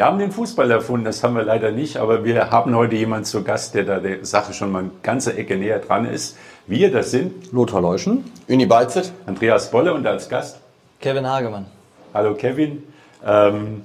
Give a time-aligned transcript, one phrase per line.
[0.00, 3.26] Wir haben den Fußball erfunden, das haben wir leider nicht, aber wir haben heute jemanden
[3.26, 6.38] zu Gast, der da der Sache schon mal eine ganze Ecke näher dran ist.
[6.66, 10.58] Wir, das sind Lothar Leuschen, Uni Beizet, Andreas Bolle und als Gast
[11.02, 11.66] Kevin Hagemann.
[12.14, 12.82] Hallo Kevin.
[13.22, 13.84] Ähm,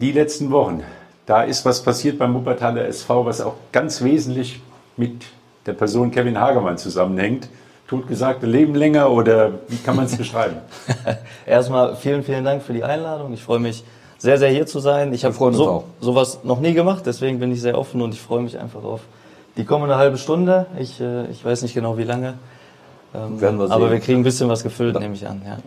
[0.00, 0.82] die letzten Wochen,
[1.24, 4.60] da ist was passiert beim Wuppertaler SV, was auch ganz wesentlich
[4.96, 5.24] mit
[5.66, 7.48] der Person Kevin Hagemann zusammenhängt.
[7.86, 10.56] Totgesagte leben länger oder wie kann man es beschreiben?
[11.46, 13.32] Erstmal vielen, vielen Dank für die Einladung.
[13.32, 13.84] Ich freue mich
[14.18, 15.12] sehr, sehr hier zu sein.
[15.12, 18.42] Ich habe so, sowas noch nie gemacht, deswegen bin ich sehr offen und ich freue
[18.42, 19.00] mich einfach auf
[19.56, 20.66] die kommende halbe Stunde.
[20.78, 22.34] Ich, äh, ich weiß nicht genau wie lange.
[23.14, 23.72] Ähm, Werden wir sehen.
[23.72, 25.00] Aber wir kriegen ein bisschen was gefüllt, ja.
[25.00, 25.42] nehme ich an.
[25.44, 25.58] Ja,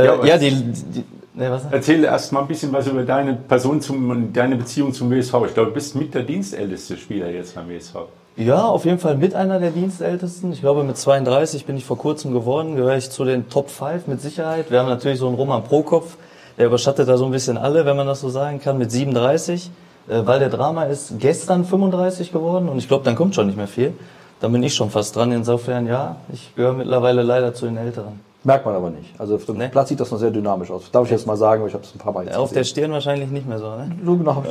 [0.00, 1.62] äh, ja, ja die, die nee, was?
[1.70, 5.34] Erzähl erst mal ein bisschen was über deine Person zum, deine Beziehung zum WSV.
[5.46, 7.94] Ich glaube, du bist mit der dienstälteste Spieler jetzt beim WSV.
[8.36, 10.52] Ja, auf jeden Fall mit einer der Dienstältesten.
[10.52, 14.06] Ich glaube, mit 32 bin ich vor kurzem geworden, gehöre ich zu den Top 5
[14.06, 14.70] mit Sicherheit.
[14.70, 16.16] Wir haben natürlich so einen Roman Prokopf,
[16.58, 19.70] der überschattet da so ein bisschen alle, wenn man das so sagen kann, mit 37.
[20.08, 23.56] Äh, weil der Drama ist gestern 35 geworden und ich glaube, dann kommt schon nicht
[23.56, 23.92] mehr viel.
[24.40, 25.32] Dann bin ich schon fast dran.
[25.32, 28.20] Insofern, ja, ich gehöre mittlerweile leider zu den Älteren.
[28.44, 29.12] Merkt man aber nicht.
[29.18, 29.66] Also auf dem nee.
[29.68, 30.90] Platz sieht das noch sehr dynamisch aus.
[30.92, 32.54] Darf ich jetzt mal sagen, ich habe es ein paar Mal jetzt Auf gesehen.
[32.54, 33.90] der Stirn wahrscheinlich nicht mehr so, ne?
[34.04, 34.44] So genau.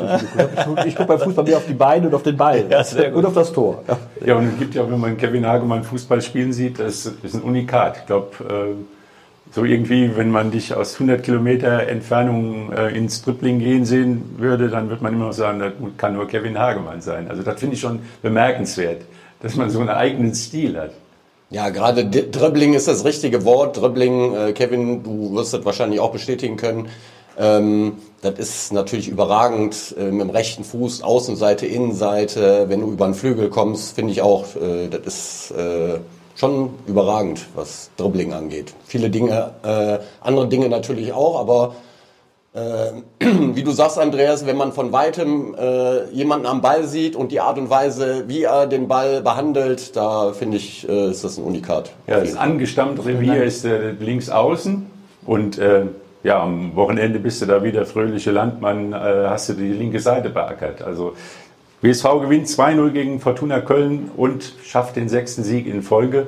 [0.86, 2.66] Ich gucke beim Fußball mehr auf die Beine und auf den Ball.
[2.70, 3.82] Ja, und auf das Tor.
[3.88, 3.98] Ja.
[4.26, 7.42] ja, und es gibt ja, wenn man Kevin Hagemann Fußball spielen sieht, das ist ein
[7.42, 7.98] Unikat.
[8.00, 8.97] Ich glaube, äh,
[9.52, 14.70] so irgendwie, wenn man dich aus 100 Kilometer Entfernung äh, ins Dribbling gehen sehen würde,
[14.70, 17.28] dann wird man immer noch sagen, das kann nur Kevin Hagemann sein.
[17.30, 19.04] Also das finde ich schon bemerkenswert,
[19.42, 20.92] dass man so einen eigenen Stil hat.
[21.50, 23.78] Ja, gerade Dribbling ist das richtige Wort.
[23.78, 26.90] Dribbling, äh, Kevin, du wirst das wahrscheinlich auch bestätigen können.
[27.40, 32.66] Ähm, das ist natürlich überragend äh, mit dem rechten Fuß, Außenseite, Innenseite.
[32.68, 36.00] Wenn du über den Flügel kommst, finde ich auch, äh, das ist äh,
[36.38, 38.74] schon überragend, was Dribbling angeht.
[38.86, 41.76] Viele Dinge, äh, andere Dinge natürlich auch, aber
[42.54, 42.92] äh,
[43.56, 47.40] wie du sagst, Andreas, wenn man von weitem äh, jemanden am Ball sieht und die
[47.40, 51.44] Art und Weise, wie er den Ball behandelt, da finde ich, äh, ist das ein
[51.44, 51.92] Unikat.
[52.06, 54.86] Ja, das angestammte Revier ist äh, links außen
[55.26, 55.86] und äh,
[56.24, 60.30] ja, am Wochenende bist du da wieder fröhliche Landmann, äh, hast du die linke Seite
[60.30, 60.82] beackert.
[60.82, 61.14] Also
[61.82, 66.28] WSV gewinnt 2-0 gegen Fortuna Köln und schafft den sechsten Sieg in Folge.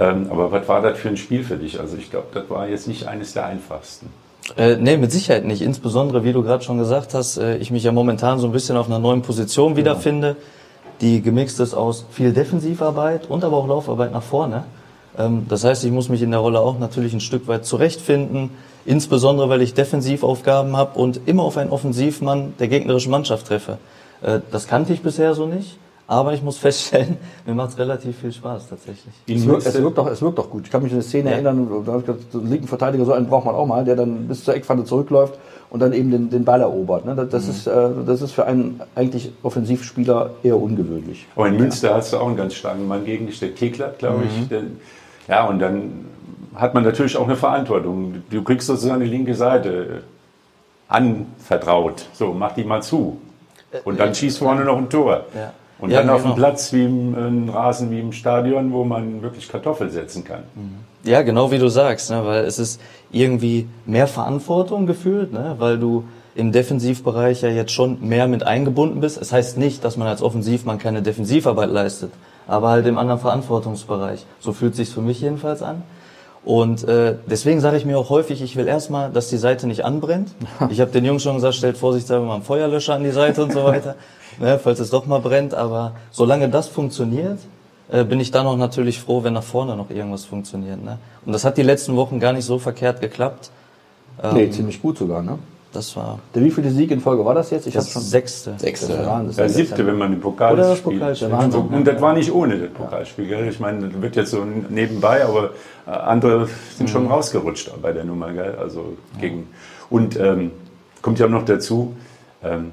[0.00, 1.78] Ähm, aber was war das für ein Spiel für dich?
[1.78, 4.08] Also ich glaube, das war jetzt nicht eines der einfachsten.
[4.56, 5.62] Äh, nee, mit Sicherheit nicht.
[5.62, 8.76] Insbesondere, wie du gerade schon gesagt hast, äh, ich mich ja momentan so ein bisschen
[8.76, 10.34] auf einer neuen Position wiederfinde, ja.
[11.00, 14.64] die gemixt ist aus viel Defensivarbeit und aber auch Laufarbeit nach vorne.
[15.16, 18.50] Ähm, das heißt, ich muss mich in der Rolle auch natürlich ein Stück weit zurechtfinden,
[18.84, 23.78] insbesondere weil ich Defensivaufgaben habe und immer auf einen Offensivmann der gegnerischen Mannschaft treffe.
[24.22, 25.78] Äh, das kannte ich bisher so nicht.
[26.06, 27.16] Aber ich muss feststellen,
[27.46, 29.14] mir macht es relativ viel Spaß tatsächlich.
[29.26, 30.64] Es wirkt, es, wirkt doch, es wirkt doch gut.
[30.66, 31.36] Ich kann mich an eine Szene ja.
[31.36, 33.84] erinnern, da habe ich gesagt, so einen linken Verteidiger, so einen braucht man auch mal,
[33.84, 35.38] der dann bis zur Eckpfanne zurückläuft
[35.70, 37.06] und dann eben den, den Ball erobert.
[37.06, 37.14] Ne?
[37.14, 37.50] Das, mhm.
[37.50, 41.26] ist, äh, das ist für einen eigentlich Offensivspieler eher ungewöhnlich.
[41.34, 41.94] Aber in Münster ja.
[41.94, 44.24] hast du auch einen ganz starken Mann gegen dich, der Teklat, glaube mhm.
[44.24, 44.48] ich.
[44.48, 44.62] Der,
[45.28, 46.04] ja, und dann
[46.54, 48.22] hat man natürlich auch eine Verantwortung.
[48.28, 50.02] Du kriegst sozusagen die linke Seite
[50.88, 52.06] anvertraut.
[52.12, 53.16] So, mach die mal zu.
[53.84, 55.24] Und dann schießt vorne noch ein Tor.
[55.34, 55.52] Ja.
[55.78, 56.34] Und ja, dann auf genau.
[56.34, 60.44] einem Platz wie im ein Rasen wie im Stadion, wo man wirklich Kartoffel setzen kann.
[60.54, 60.76] Mhm.
[61.04, 62.24] Ja, genau wie du sagst, ne?
[62.24, 65.56] weil es ist irgendwie mehr Verantwortung gefühlt, ne?
[65.58, 66.04] weil du
[66.36, 69.16] im Defensivbereich ja jetzt schon mehr mit eingebunden bist.
[69.16, 72.12] Es das heißt nicht, dass man als Offensivmann keine Defensivarbeit leistet,
[72.46, 74.24] aber halt im anderen Verantwortungsbereich.
[74.38, 75.82] So fühlt sich für mich jedenfalls an.
[76.44, 79.84] Und äh, deswegen sage ich mir auch häufig, ich will erstmal, dass die Seite nicht
[79.84, 80.30] anbrennt.
[80.70, 83.52] Ich habe den Jungs schon gesagt, stellt vorsichtshalber mal einen Feuerlöscher an die Seite und
[83.52, 83.94] so weiter,
[84.40, 85.54] ne, falls es doch mal brennt.
[85.54, 87.38] Aber solange das funktioniert,
[87.90, 90.82] äh, bin ich dann auch natürlich froh, wenn nach vorne noch irgendwas funktioniert.
[90.82, 90.98] Ne?
[91.24, 93.50] Und das hat die letzten Wochen gar nicht so verkehrt geklappt.
[94.22, 95.38] Ähm, nee, ziemlich gut sogar, ne?
[95.72, 96.18] Das war.
[96.34, 97.66] Der wievielte Sieg in Folge war das jetzt?
[97.66, 98.54] Ich das schon sechste.
[98.58, 98.92] Sechste.
[98.92, 101.30] Ja, ja siebte, wenn man den Pokal Oder das Pokalspiel.
[101.30, 103.26] Wahnsinn, und das war nicht ohne das Pokalspiel.
[103.26, 103.48] Gell?
[103.48, 105.50] Ich meine, das wird jetzt so nebenbei, aber
[105.86, 107.12] äh, andere sind schon mhm.
[107.12, 108.32] rausgerutscht bei der Nummer.
[108.32, 108.54] Gell?
[108.60, 109.48] Also gegen.
[109.88, 110.50] Und ähm,
[111.00, 111.96] kommt ja noch dazu,
[112.44, 112.72] ähm,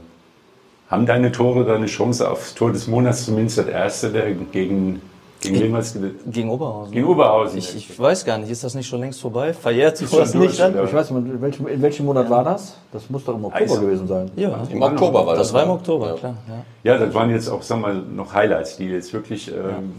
[0.90, 5.02] haben deine Tore da eine Chance aufs Tor des Monats, zumindest das erste der gegen
[5.42, 5.84] gegen wen war
[6.32, 6.94] Gegen Oberhausen.
[6.94, 7.58] Gegen Oberhausen.
[7.58, 9.54] Ich, ich, weiß gar nicht, ist das nicht schon längst vorbei?
[9.54, 10.74] Verjährt sich das nicht dann?
[10.84, 12.30] Ich weiß nicht, in welchem, in welchem Monat ja.
[12.30, 12.76] war das?
[12.92, 13.80] Das muss doch im Oktober Eis.
[13.80, 14.30] gewesen sein.
[14.36, 15.48] Ja, im Oktober war das.
[15.48, 16.14] Das war im Oktober, ja.
[16.16, 16.36] klar.
[16.84, 16.92] Ja.
[16.92, 16.98] ja.
[16.98, 19.94] das waren jetzt auch, sagen wir mal, noch Highlights, die jetzt wirklich ähm,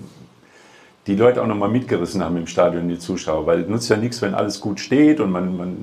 [1.06, 3.46] die Leute auch nochmal mitgerissen haben im Stadion, die Zuschauer.
[3.46, 5.76] Weil es nutzt ja nichts, wenn alles gut steht und man, man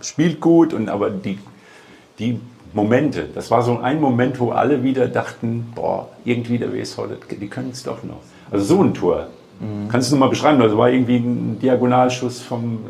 [0.00, 1.38] spielt gut, und aber die,
[2.20, 2.40] die
[2.72, 7.00] Momente, das war so ein Moment, wo alle wieder dachten, boah, irgendwie der WSV,
[7.30, 8.20] die können es doch noch.
[8.52, 9.26] Also so ein Tor.
[9.60, 9.88] Mhm.
[9.88, 10.60] Kannst du es nochmal beschreiben?
[10.60, 12.80] Also war irgendwie ein Diagonalschuss vom.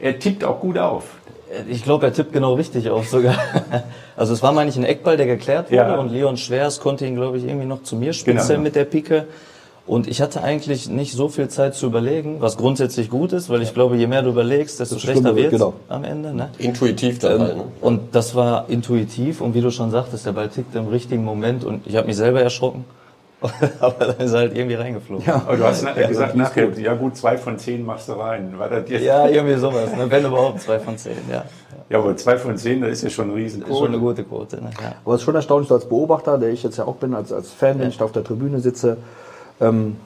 [0.00, 1.04] Er tippt auch gut auf.
[1.68, 3.36] Ich glaube, er tippt genau richtig auf sogar.
[4.18, 5.94] Also es war mal nicht ein Eckball, der geklärt wurde ja.
[5.96, 8.62] und Leon Schwers konnte ihn, glaube ich, irgendwie noch zu mir spitzeln genau.
[8.62, 9.26] mit der Pike.
[9.86, 13.62] Und ich hatte eigentlich nicht so viel Zeit zu überlegen, was grundsätzlich gut ist, weil
[13.62, 15.74] ich glaube, je mehr du überlegst, desto schlechter wird genau.
[15.88, 16.34] am Ende.
[16.34, 16.50] Ne?
[16.58, 17.64] Intuitiv dann ähm, halt, ne?
[17.80, 21.64] Und das war intuitiv und wie du schon sagtest, der Ball tickte im richtigen Moment
[21.64, 22.84] und ich habe mich selber erschrocken.
[23.80, 25.24] aber dann ist er halt irgendwie reingeflogen.
[25.24, 26.78] Ja, aber du hast ja, gesagt nachher, gut.
[26.78, 28.58] ja gut, zwei von zehn machst du rein.
[28.58, 30.10] War das dir ja, irgendwie sowas, ne?
[30.10, 31.44] wenn überhaupt zwei von zehn, ja.
[31.88, 33.72] Ja, aber zwei von zehn, das ist ja schon ein Riesenquote.
[33.72, 34.70] Ist schon eine gute Quote, ne?
[34.82, 34.94] ja.
[35.04, 37.32] Aber es ist schon erstaunlich, so als Beobachter, der ich jetzt ja auch bin, als,
[37.32, 38.96] als Fan, wenn ich da auf der Tribüne sitze,
[39.60, 39.96] ähm,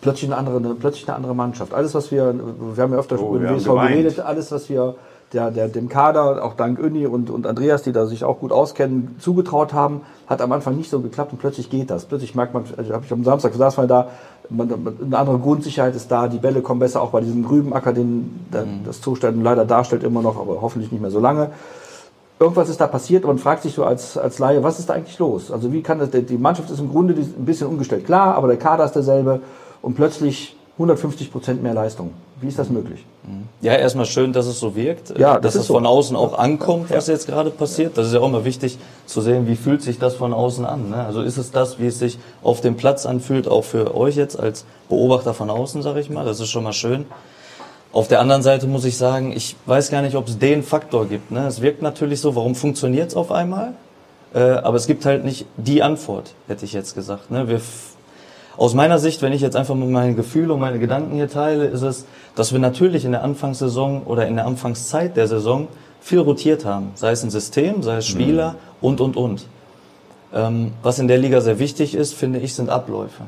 [0.00, 1.72] plötzlich, eine andere, plötzlich eine andere Mannschaft.
[1.72, 2.34] Alles, was wir,
[2.74, 4.96] wir haben ja öfter oh, über den WSV geredet, alles, was wir
[5.32, 8.52] der, der, dem Kader, auch dank Uni und, und Andreas, die da sich auch gut
[8.52, 12.06] auskennen, zugetraut haben, hat am Anfang nicht so geklappt und plötzlich geht das.
[12.06, 14.08] Plötzlich merkt man, also habe ich am Samstag saß mal da,
[14.48, 18.46] man, eine andere Grundsicherheit ist da, die Bälle kommen besser, auch bei diesem Rübenacker, den
[18.50, 18.84] mhm.
[18.84, 21.50] das Zustand leider darstellt immer noch, aber hoffentlich nicht mehr so lange.
[22.40, 24.94] Irgendwas ist da passiert und man fragt sich so als, als Laie, was ist da
[24.94, 25.50] eigentlich los?
[25.50, 28.58] Also wie kann das, die Mannschaft ist im Grunde ein bisschen umgestellt, klar, aber der
[28.58, 29.40] Kader ist derselbe
[29.82, 32.12] und plötzlich 150 Prozent mehr Leistung.
[32.40, 33.04] Wie ist das möglich?
[33.60, 35.74] Ja, erstmal schön, dass es so wirkt, ja, das dass es so.
[35.74, 37.98] von außen auch ankommt, was jetzt gerade passiert.
[37.98, 40.90] Das ist ja auch mal wichtig zu sehen, wie fühlt sich das von außen an.
[40.90, 41.04] Ne?
[41.04, 44.38] Also ist es das, wie es sich auf dem Platz anfühlt, auch für euch jetzt
[44.38, 46.24] als Beobachter von außen, sage ich mal.
[46.24, 47.06] Das ist schon mal schön.
[47.92, 51.06] Auf der anderen Seite muss ich sagen, ich weiß gar nicht, ob es den Faktor
[51.06, 51.30] gibt.
[51.30, 51.46] Ne?
[51.46, 53.72] Es wirkt natürlich so, warum funktioniert es auf einmal?
[54.34, 57.30] Äh, aber es gibt halt nicht die Antwort, hätte ich jetzt gesagt.
[57.30, 57.48] Ne?
[57.48, 57.60] Wir
[58.58, 61.66] aus meiner Sicht, wenn ich jetzt einfach mal meine Gefühle und meine Gedanken hier teile,
[61.66, 65.68] ist es, dass wir natürlich in der Anfangssaison oder in der Anfangszeit der Saison
[66.00, 66.90] viel rotiert haben.
[66.94, 68.12] Sei es ein System, sei es mhm.
[68.12, 68.56] Spieler mhm.
[68.80, 69.46] und, und, und.
[70.34, 73.22] Ähm, was in der Liga sehr wichtig ist, finde ich, sind Abläufe.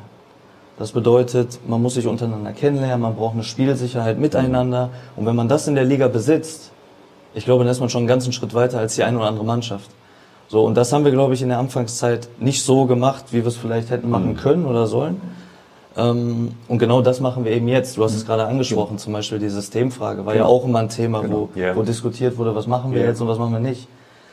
[0.78, 4.90] Das bedeutet, man muss sich untereinander kennenlernen, man braucht eine Spielsicherheit miteinander.
[5.14, 6.72] Und wenn man das in der Liga besitzt,
[7.34, 9.44] ich glaube, dann ist man schon einen ganzen Schritt weiter als die eine oder andere
[9.44, 9.90] Mannschaft.
[10.50, 13.46] So, und das haben wir, glaube ich, in der Anfangszeit nicht so gemacht, wie wir
[13.46, 14.36] es vielleicht hätten machen mhm.
[14.36, 15.20] können oder sollen.
[15.96, 17.96] Ähm, und genau das machen wir eben jetzt.
[17.96, 18.26] Du hast es mhm.
[18.26, 20.46] gerade angesprochen, zum Beispiel die Systemfrage war genau.
[20.46, 21.50] ja auch immer ein Thema, genau.
[21.54, 21.76] wo, yeah.
[21.76, 23.10] wo diskutiert wurde, was machen wir yeah.
[23.10, 23.86] jetzt und was machen wir nicht.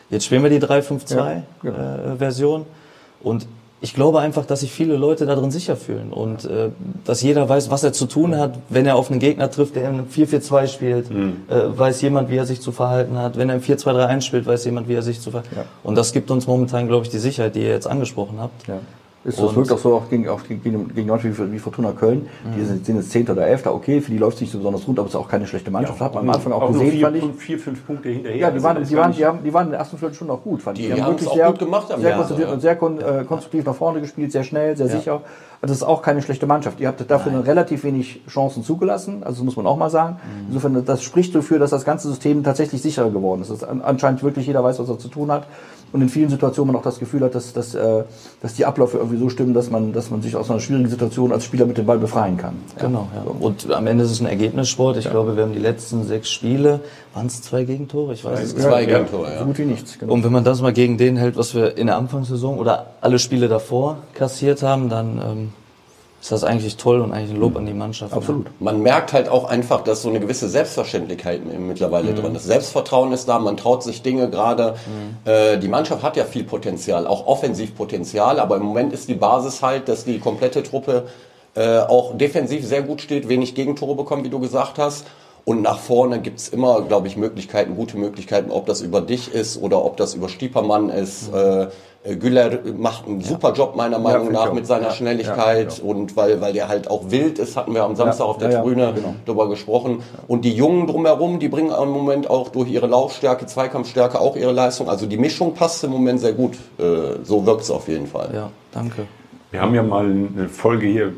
[0.09, 1.43] Jetzt spielen wir die 3-5-2-Version.
[1.63, 2.57] Ja, genau.
[2.57, 3.47] äh, und
[3.79, 6.69] ich glaube einfach, dass sich viele Leute darin sicher fühlen und äh,
[7.05, 9.89] dass jeder weiß, was er zu tun hat, wenn er auf einen Gegner trifft, der
[9.89, 11.43] im 4-4-2 spielt, mhm.
[11.47, 13.37] äh, weiß jemand, wie er sich zu verhalten hat.
[13.37, 15.65] Wenn er im 4-2-3-1 spielt, weiß jemand, wie er sich zu verhalten hat.
[15.65, 15.69] Ja.
[15.83, 18.67] Und das gibt uns momentan, glaube ich, die Sicherheit, die ihr jetzt angesprochen habt.
[18.67, 18.79] Ja.
[19.27, 22.29] Ist das wirklich auch so auch gegen, auch gegen, gegen Mannschaft wie, Fortuna Köln?
[22.55, 22.65] Die mhm.
[22.65, 23.29] sind jetzt 10.
[23.29, 23.65] oder 11.
[23.65, 25.69] Okay, für die läuft es nicht so besonders rund, aber es ist auch keine schlechte
[25.69, 25.99] Mannschaft.
[25.99, 27.23] Ja, hat man am Anfang auch, auch gesehen, vier, fand ich.
[27.35, 28.37] Vier, fünf Punkte hinterher.
[28.37, 30.61] Ja, die waren, die waren, die, haben, die waren in der ersten Viertelstunde auch gut,
[30.61, 30.93] fand die, ich.
[30.93, 32.53] Die, haben, wirklich sehr, gut gemacht sehr konzentriert ja.
[32.53, 35.21] und sehr kon äh, konstruktiv nach vorne gespielt, sehr schnell, sehr sicher.
[35.59, 36.79] Also das ist auch keine schlechte Mannschaft.
[36.79, 40.13] Ihr habt dafür relativ wenig Chancen zugelassen, also das muss man auch mal sagen.
[40.23, 40.47] Mhm.
[40.47, 43.51] Insofern, das spricht dafür, dass das ganze System tatsächlich sicherer geworden ist.
[43.51, 45.47] Dass anscheinend wirklich jeder weiß, was er zu tun hat
[45.97, 48.03] und in vielen Situationen man auch das Gefühl hat, dass, dass, äh,
[48.41, 51.31] dass die Abläufe irgendwie so stimmen, dass man, dass man sich aus einer schwierigen Situation
[51.31, 52.53] als Spieler mit dem Ball befreien kann.
[52.77, 53.23] Genau, ja.
[53.39, 54.97] Und am Ende ist es ein Ergebnissport.
[54.97, 55.11] Ich ja.
[55.11, 56.81] glaube, wir haben die letzten sechs Spiele,
[57.15, 58.13] waren es zwei Gegentore?
[58.13, 58.63] Ich weiß es nicht.
[58.63, 59.39] Zwei Gegentore, ja.
[59.39, 59.97] So gut wie nichts.
[59.97, 60.13] Genau.
[60.13, 63.17] Und wenn man das mal gegen den hält, was wir in der Anfangssaison oder alle
[63.17, 65.49] Spiele davor kassiert haben, dann ähm,
[66.21, 68.13] ist das eigentlich toll und eigentlich ein Lob an die Mannschaft.
[68.13, 68.47] Absolut.
[68.59, 72.15] Man merkt halt auch einfach, dass so eine gewisse Selbstverständlichkeit mittlerweile mhm.
[72.15, 72.45] drin ist.
[72.45, 74.75] Selbstvertrauen ist da, man traut sich Dinge gerade.
[74.87, 75.31] Mhm.
[75.31, 79.61] Äh, die Mannschaft hat ja viel Potenzial, auch Offensivpotenzial, aber im Moment ist die Basis
[79.61, 81.07] halt, dass die komplette Truppe
[81.55, 85.05] äh, auch defensiv sehr gut steht, wenig Gegentore bekommt, wie du gesagt hast.
[85.45, 89.61] Und nach vorne gibt's immer, glaube ich, Möglichkeiten, gute Möglichkeiten, ob das über dich ist
[89.61, 91.31] oder ob das über Stiepermann ist.
[91.31, 91.37] Mhm.
[91.37, 91.67] Äh,
[92.15, 96.67] Güller macht einen super Job meiner Meinung nach mit seiner Schnelligkeit und weil, weil der
[96.67, 99.15] halt auch wild ist, hatten wir am Samstag auf der Tribüne genau.
[99.25, 100.03] darüber gesprochen.
[100.27, 104.51] Und die Jungen drumherum, die bringen im Moment auch durch ihre Laufstärke, Zweikampfstärke auch ihre
[104.51, 104.89] Leistung.
[104.89, 106.53] Also die Mischung passt im Moment sehr gut.
[106.77, 108.29] Äh, so wirkt es auf jeden Fall.
[108.33, 109.07] Ja, danke.
[109.51, 111.13] Wir haben ja mal eine Folge hier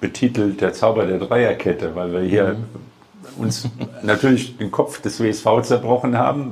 [0.00, 3.44] betitelt, der Zauber der Dreierkette, weil wir hier mhm.
[3.44, 3.68] uns
[4.02, 6.50] natürlich den Kopf des WSV zerbrochen haben,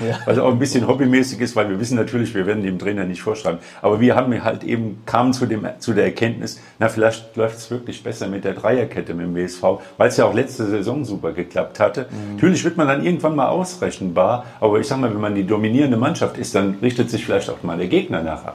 [0.00, 0.18] ja.
[0.24, 3.22] Was auch ein bisschen hobbymäßig ist, weil wir wissen natürlich, wir werden dem Trainer nicht
[3.22, 3.60] vorschreiben.
[3.80, 7.70] Aber wir haben halt eben, kamen zu, dem, zu der Erkenntnis, na, vielleicht läuft es
[7.70, 9.62] wirklich besser mit der Dreierkette mit dem WSV,
[9.96, 12.08] weil es ja auch letzte Saison super geklappt hatte.
[12.10, 12.34] Mhm.
[12.34, 15.96] Natürlich wird man dann irgendwann mal ausrechenbar, aber ich sag mal, wenn man die dominierende
[15.96, 18.54] Mannschaft ist, dann richtet sich vielleicht auch mal der Gegner nach,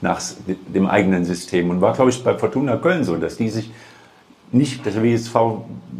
[0.00, 1.68] nach dem eigenen System.
[1.68, 3.70] Und war, glaube ich, bei Fortuna Köln so, dass die sich
[4.52, 5.34] nicht, das WSV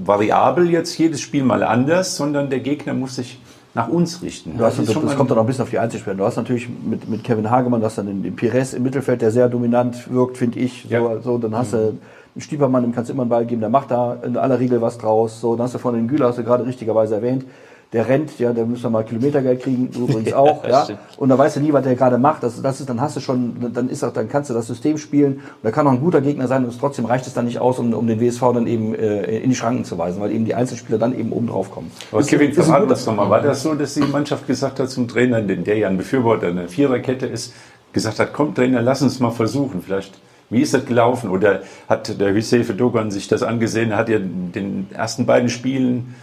[0.05, 3.39] variabel jetzt jedes Spiel mal anders, sondern der Gegner muss sich
[3.77, 4.57] nach uns richten.
[4.57, 6.17] Du hast, das, das, das kommt dann auch ein bisschen auf die Einzelspieler.
[6.17, 9.21] Du hast natürlich mit, mit Kevin Hagemann, du hast dann den, den Pires im Mittelfeld,
[9.21, 10.85] der sehr dominant wirkt, finde ich.
[10.87, 11.01] Ja.
[11.01, 11.77] So, so, dann hast mhm.
[11.77, 14.59] du einen Stiepermann, dem kannst du immer einen Ball geben, der macht da in aller
[14.59, 15.43] Regel was draus.
[15.43, 17.45] So, dann hast du von den Güler, hast du gerade richtigerweise erwähnt,
[17.93, 20.87] der rennt, ja, der müsste mal Kilometergeld kriegen, übrigens auch, ja.
[21.17, 22.43] Und da weißt du nie, was der gerade macht.
[22.43, 24.99] Das, das ist, dann hast du schon, dann ist auch, dann kannst du das System
[24.99, 25.35] spielen.
[25.35, 27.79] Und da kann auch ein guter Gegner sein und trotzdem reicht es dann nicht aus,
[27.79, 30.55] um, um den WSV dann eben äh, in die Schranken zu weisen, weil eben die
[30.55, 31.91] Einzelspieler dann eben oben drauf kommen.
[32.11, 33.31] Aber ist, Kevin, verrat das nochmal.
[33.31, 36.69] War das so, dass die Mannschaft gesagt hat zum Trainer, der ja ein Befürworter einer
[36.69, 37.55] Viererkette ist,
[37.93, 41.31] gesagt hat, komm Trainer, lass uns mal versuchen, vielleicht wie ist das gelaufen?
[41.31, 43.97] Oder hat der Hüsefe Dogan sich das angesehen?
[43.97, 46.15] Hat er den ersten beiden Spielen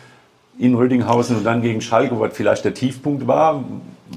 [0.57, 3.63] in Rödinghausen und dann gegen Schalke, was vielleicht der Tiefpunkt war,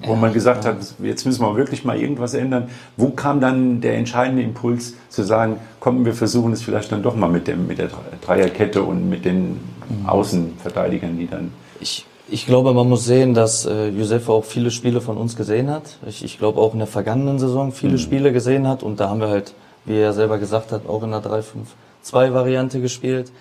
[0.04, 2.68] wo man gesagt hat, jetzt müssen wir wirklich mal irgendwas ändern.
[2.96, 7.16] Wo kam dann der entscheidende Impuls zu sagen, komm, wir versuchen es vielleicht dann doch
[7.16, 7.88] mal mit, dem, mit der
[8.24, 10.06] Dreierkette und mit den mhm.
[10.06, 11.52] Außenverteidigern, die dann...
[11.80, 15.70] Ich, ich glaube, man muss sehen, dass äh, Josefa auch viele Spiele von uns gesehen
[15.70, 15.98] hat.
[16.06, 17.98] Ich, ich glaube auch in der vergangenen Saison viele mhm.
[17.98, 21.10] Spiele gesehen hat und da haben wir halt, wie er selber gesagt hat, auch in
[21.10, 23.32] der 3-5-2-Variante gespielt.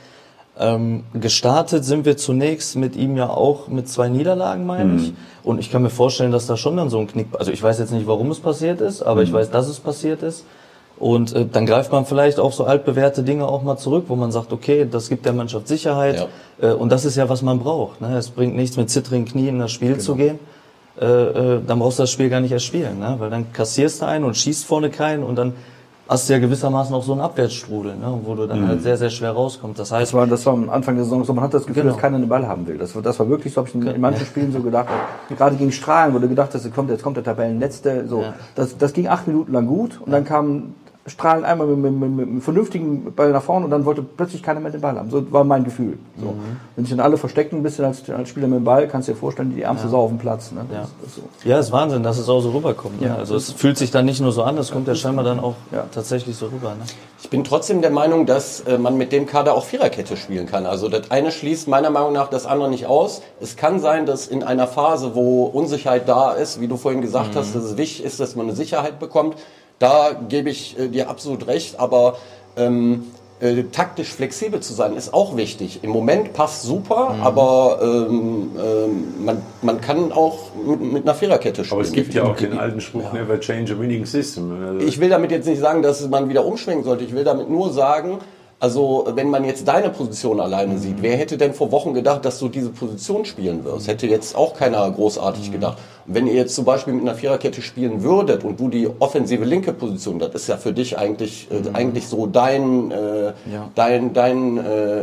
[0.58, 4.98] Ähm, gestartet sind wir zunächst mit ihm ja auch mit zwei Niederlagen, meine mhm.
[4.98, 5.14] ich.
[5.44, 7.78] Und ich kann mir vorstellen, dass da schon dann so ein Knick, also ich weiß
[7.80, 9.28] jetzt nicht, warum es passiert ist, aber mhm.
[9.28, 10.46] ich weiß, dass es passiert ist.
[10.98, 14.32] Und äh, dann greift man vielleicht auf so altbewährte Dinge auch mal zurück, wo man
[14.32, 16.28] sagt, okay, das gibt der Mannschaft Sicherheit.
[16.62, 16.70] Ja.
[16.70, 18.00] Äh, und das ist ja, was man braucht.
[18.00, 18.16] Ne?
[18.18, 20.04] Es bringt nichts, mit zittrigen Knien in das Spiel genau.
[20.04, 20.40] zu gehen.
[21.00, 23.16] Äh, äh, dann brauchst du das Spiel gar nicht erst spielen, ne?
[23.20, 25.54] weil dann kassierst du einen und schießt vorne keinen und dann
[26.08, 28.68] hast du ja gewissermaßen auch so einen Abwärtsstrudel, ne, wo du dann mhm.
[28.68, 29.80] halt sehr, sehr schwer rauskommst.
[29.80, 31.84] Das heißt, das war, das war am Anfang der Saison so, man hat das Gefühl,
[31.84, 31.94] genau.
[31.94, 32.78] dass keiner den Ball haben will.
[32.78, 34.88] Das war, das war wirklich so, habe ich in, in manchen Spielen so gedacht.
[35.36, 38.08] Gerade gegen Strahlen, wo du gedacht hast, jetzt kommt, jetzt kommt der Tabellenletzte.
[38.08, 38.34] So, ja.
[38.54, 40.76] das, das ging acht Minuten lang gut und dann kam
[41.08, 44.42] strahlen einmal mit, mit, mit, mit, einem vernünftigen Ball nach vorne und dann wollte plötzlich
[44.42, 45.12] keiner mehr den Ball haben.
[45.12, 46.00] So war mein Gefühl.
[46.20, 46.28] So.
[46.28, 46.58] Mhm.
[46.76, 49.14] Wenn sich dann alle verstecken ein bisschen als, als Spieler mit dem Ball, kannst du
[49.14, 49.92] dir vorstellen, die ärmste ja.
[49.92, 50.52] Sau auf dem Platz.
[50.52, 50.66] Ne?
[50.72, 50.80] Ja.
[50.82, 51.22] Das, das so.
[51.48, 53.02] ja, ist Wahnsinn, dass es auch so rüberkommt.
[53.02, 53.08] Ne?
[53.08, 53.16] Ja.
[53.18, 55.54] Also es fühlt sich dann nicht nur so an, es kommt ja scheinbar dann auch
[55.72, 55.86] ja.
[55.92, 56.70] tatsächlich so rüber.
[56.70, 56.86] Ne?
[57.22, 60.66] Ich bin trotzdem der Meinung, dass äh, man mit dem Kader auch Viererkette spielen kann.
[60.66, 63.22] Also das eine schließt meiner Meinung nach das andere nicht aus.
[63.40, 67.36] Es kann sein, dass in einer Phase, wo Unsicherheit da ist, wie du vorhin gesagt
[67.36, 67.40] mhm.
[67.40, 69.36] hast, dass es wichtig ist, dass man eine Sicherheit bekommt,
[69.80, 72.18] da gebe ich äh, dir absolut recht, aber
[72.58, 73.06] ähm,
[73.42, 75.84] äh, taktisch flexibel zu sein ist auch wichtig.
[75.84, 77.24] Im Moment passt super, mhm.
[77.24, 81.80] aber ähm, ähm, man, man kann auch mit, mit einer Viererkette spielen.
[81.80, 83.22] Aber es gibt ja auch den alten Spruch, ja.
[83.22, 84.52] never change a winning system.
[84.66, 87.04] Also ich will damit jetzt nicht sagen, dass man wieder umschwenken sollte.
[87.04, 88.20] Ich will damit nur sagen,
[88.60, 92.40] also wenn man jetzt deine Position alleine sieht, wer hätte denn vor Wochen gedacht, dass
[92.40, 93.88] du diese Position spielen wirst?
[93.88, 95.78] Hätte jetzt auch keiner großartig gedacht.
[96.08, 99.44] Und wenn ihr jetzt zum Beispiel mit einer Viererkette spielen würdet und du die offensive
[99.44, 101.76] linke Position, das ist ja für dich eigentlich äh, mhm.
[101.76, 103.70] eigentlich so dein äh, ja.
[103.76, 105.02] dein dein äh,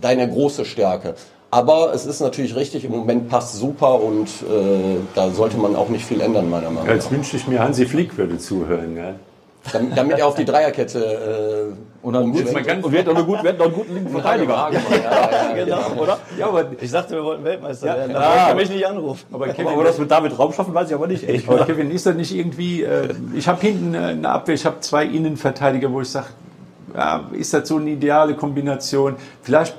[0.00, 1.14] deine große Stärke.
[1.50, 5.88] Aber es ist natürlich richtig, im Moment passt super und äh, da sollte man auch
[5.88, 6.94] nicht viel ändern, meiner Meinung nach.
[6.94, 8.96] Jetzt wünschte ich mir, Hansi Flick würde zuhören.
[8.96, 9.14] Gell?
[9.72, 13.16] Damit, damit er auf die Dreierkette äh, und dann gut, ganz, und wir hätten noch
[13.16, 14.54] einen guten, wir hätten noch einen guten linken Verteidiger.
[14.54, 16.18] Ja, ja, ja, genau, oder?
[16.38, 18.12] Ja, aber ich dachte, wir wollten Weltmeister werden.
[18.12, 19.26] Da ja, mich nicht anrufen.
[19.32, 21.28] Aber, Kevin, aber das mit David Raum schaffen, weiß ich aber nicht.
[21.28, 24.64] Echt, aber Kevin, ist das nicht irgendwie, äh, ich habe hinten äh, eine Abwehr, ich
[24.64, 26.28] habe zwei Innenverteidiger, wo ich sage,
[26.94, 29.16] ja, ist das so eine ideale Kombination?
[29.42, 29.74] Vielleicht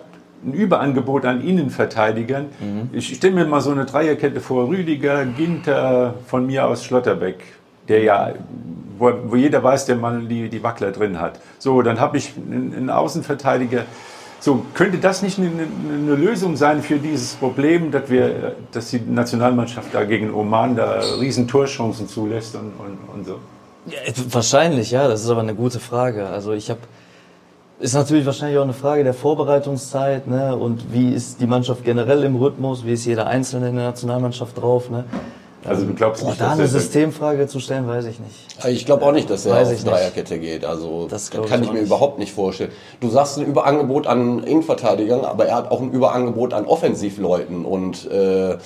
[0.45, 2.47] ein Überangebot an Innenverteidigern.
[2.59, 2.89] Mhm.
[2.93, 7.43] Ich stelle mir mal so eine Dreierkette vor, Rüdiger, Ginter, von mir aus Schlotterbeck,
[7.87, 8.33] der ja
[8.99, 11.39] wo, wo jeder weiß, der mal die, die Wackler drin hat.
[11.57, 13.85] So, dann habe ich einen, Außenverteidiger.
[14.39, 18.99] So, könnte das nicht eine, eine, Lösung sein für dieses Problem, dass, wir, dass die
[18.99, 23.39] Nationalmannschaft da gegen Oman da riesen Torchancen zulässt und, und, und so?
[23.87, 23.97] Ja,
[24.29, 26.27] wahrscheinlich, ja, das ist aber eine gute Frage.
[26.27, 26.79] Also ich habe
[27.79, 30.55] ist natürlich wahrscheinlich auch eine Frage der Vorbereitungszeit ne?
[30.55, 34.57] und wie ist die Mannschaft generell im Rhythmus, wie ist jeder Einzelne in der Nationalmannschaft
[34.57, 34.89] drauf.
[34.89, 35.05] Ne?
[35.65, 38.65] Also du glaubst nicht, da eine Systemfrage zu stellen, weiß ich nicht.
[38.67, 40.63] Ich glaube auch nicht, dass er weiß auf Dreierkette geht.
[40.65, 41.87] Also das, das kann ich, ich mir nicht.
[41.87, 42.71] überhaupt nicht vorstellen.
[43.01, 48.09] Du sagst ein Überangebot an Innenverteidigern, aber er hat auch ein Überangebot an Offensivleuten und
[48.09, 48.57] äh,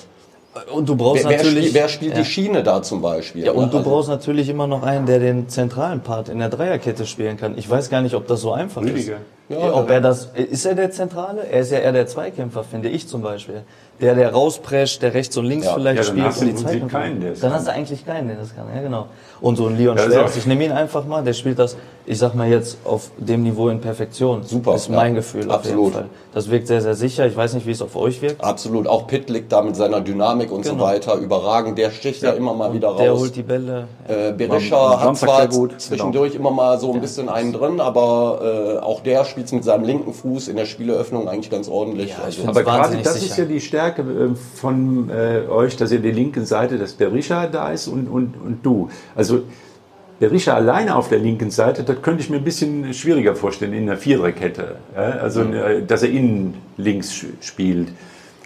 [0.72, 1.74] und du brauchst wer, natürlich.
[1.74, 2.20] wer spielt ja.
[2.20, 3.44] die Schiene da zum Beispiel?
[3.44, 6.50] Ja, und du also, brauchst natürlich immer noch einen, der den zentralen Part in der
[6.50, 7.58] Dreierkette spielen kann.
[7.58, 9.16] Ich weiß gar nicht, ob das so einfach Rüdiger.
[9.16, 9.22] ist.
[9.50, 11.46] Ja, ob er das, ist er der Zentrale?
[11.46, 13.64] Er ist ja eher der Zweikämpfer, finde ich zum Beispiel
[14.02, 15.74] der, der rausprescht, der rechts und links ja.
[15.76, 16.26] vielleicht ja, spielt.
[16.26, 18.66] Hast und die keinen, der dann hast du eigentlich keinen, der das kann.
[18.76, 19.08] Ja, genau.
[19.40, 22.18] Und so ein Leon ja, Schwerz, ich nehme ihn einfach mal, der spielt das, ich
[22.18, 24.44] sag mal jetzt, auf dem Niveau in Perfektion.
[24.44, 24.76] Super.
[24.76, 25.94] Ist mein Gefühl Absolut.
[26.34, 27.28] Das wirkt sehr, sehr sicher.
[27.28, 28.44] Ich weiß nicht, wie es auf euch wirkt.
[28.44, 28.88] Absolut.
[28.88, 30.76] Auch Pitt liegt da mit seiner Dynamik und genau.
[30.76, 31.78] so weiter überragend.
[31.78, 32.98] Der sticht ja, immer mal wieder raus.
[33.00, 33.88] Der holt die Bälle.
[34.08, 35.80] Äh, Berisha hat zwar gut.
[35.80, 36.50] zwischendurch genau.
[36.50, 40.14] immer mal so ein bisschen einen drin, aber äh, auch der spielt mit seinem linken
[40.14, 42.12] Fuß in der Spieleröffnung eigentlich ganz ordentlich.
[42.12, 43.26] Ja, also, aber gerade das sicher.
[43.26, 47.48] ist ja die Stärke äh, von äh, euch, dass ihr die linken Seite, dass Berisha
[47.48, 48.90] da ist und, und, und du.
[49.16, 49.42] Also
[50.20, 53.90] Berisha alleine auf der linken Seite, das könnte ich mir ein bisschen schwieriger vorstellen in
[53.90, 54.76] einer Viererkette.
[54.96, 55.02] Ja?
[55.02, 55.54] Also, mhm.
[55.54, 57.90] Äh, dass er innen links spielt.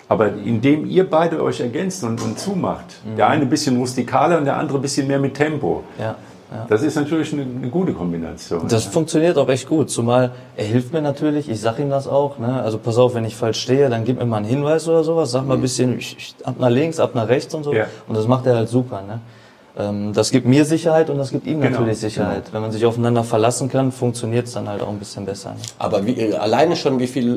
[0.09, 3.17] Aber indem ihr beide euch ergänzt und, und zumacht, mhm.
[3.17, 5.83] der eine ein bisschen rustikaler und der andere ein bisschen mehr mit Tempo.
[5.99, 6.15] Ja.
[6.51, 6.65] Ja.
[6.69, 8.67] Das ist natürlich eine, eine gute Kombination.
[8.69, 8.91] Das ja.
[8.91, 12.61] funktioniert auch echt gut, zumal er hilft mir natürlich, ich sag ihm das auch, ne?
[12.61, 15.31] also pass auf, wenn ich falsch stehe, dann gib mir mal einen Hinweis oder sowas,
[15.31, 15.61] sag mal ein mhm.
[15.61, 17.85] bisschen ich, ich, ab nach links, ab nach rechts und so ja.
[18.07, 19.01] und das macht er halt super.
[19.01, 19.19] Ne?
[19.77, 21.79] Ähm, das gibt mir Sicherheit und das gibt ihm genau.
[21.79, 22.45] natürlich Sicherheit.
[22.45, 22.53] Genau.
[22.53, 25.51] Wenn man sich aufeinander verlassen kann, funktioniert es dann halt auch ein bisschen besser.
[25.51, 25.57] Ne?
[25.77, 27.35] Aber wie, äh, alleine schon, wie viele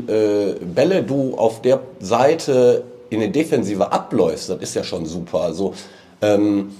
[0.52, 5.40] äh, Bälle du auf der Seite in der Defensive abläufst, das ist ja schon super.
[5.40, 5.74] Also
[6.22, 6.70] ähm,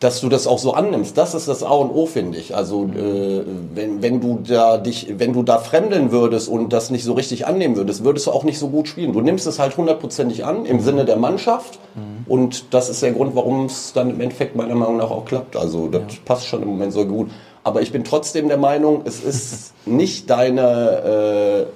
[0.00, 1.18] dass du das auch so annimmst.
[1.18, 2.54] Das ist das A und O, finde ich.
[2.54, 3.42] Also äh,
[3.74, 7.48] wenn, wenn du da dich, wenn du da fremdeln würdest und das nicht so richtig
[7.48, 9.12] annehmen würdest, würdest du auch nicht so gut spielen.
[9.12, 12.30] Du nimmst es halt hundertprozentig an im Sinne der Mannschaft mhm.
[12.30, 15.56] und das ist der Grund, warum es dann im Endeffekt meiner Meinung nach auch klappt.
[15.56, 16.18] Also das ja.
[16.24, 17.30] passt schon im Moment so gut.
[17.64, 21.72] Aber ich bin trotzdem der Meinung, es ist nicht deine äh,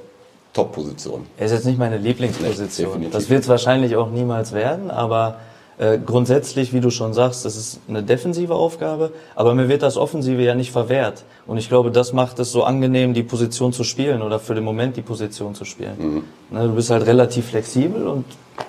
[0.52, 1.26] Top-Position.
[1.38, 3.00] Es ist jetzt nicht meine Lieblingsposition.
[3.00, 5.38] Nee, das wird es wahrscheinlich auch niemals werden, aber
[5.82, 9.96] äh, grundsätzlich, wie du schon sagst, das ist eine defensive Aufgabe, aber mir wird das
[9.96, 11.24] Offensive ja nicht verwehrt.
[11.44, 14.62] Und ich glaube, das macht es so angenehm, die Position zu spielen oder für den
[14.62, 15.96] Moment die Position zu spielen.
[15.98, 16.56] Mhm.
[16.56, 18.24] Ne, du bist halt relativ flexibel und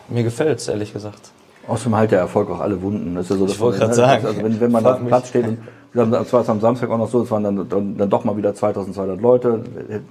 [0.09, 1.31] mir gefällt es, ehrlich gesagt.
[1.67, 3.13] Außerdem halt der Erfolg auch alle Wunden.
[3.13, 4.25] Das ist ja so, ich wollte gerade sagen.
[4.25, 5.59] Also wenn, wenn man auf dem Platz steht und
[5.93, 8.55] das war am Samstag auch noch so, es waren dann, dann, dann, doch mal wieder
[8.55, 9.63] 2200 Leute,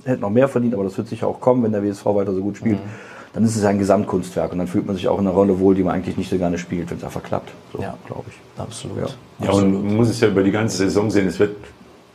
[0.04, 2.42] hätten noch mehr verdient, aber das wird sicher auch kommen, wenn der WSV weiter so
[2.42, 2.78] gut spielt.
[2.78, 2.90] Mhm
[3.32, 5.74] dann ist es ein Gesamtkunstwerk und dann fühlt man sich auch in einer Rolle wohl,
[5.74, 7.50] die man eigentlich nicht so gerne spielt, wenn es einfach klappt.
[7.72, 8.60] So, ja, glaube ich.
[8.60, 8.98] Absolut.
[8.98, 9.46] Ja.
[9.46, 11.56] ja, und man muss es ja über die ganze Saison sehen, es wird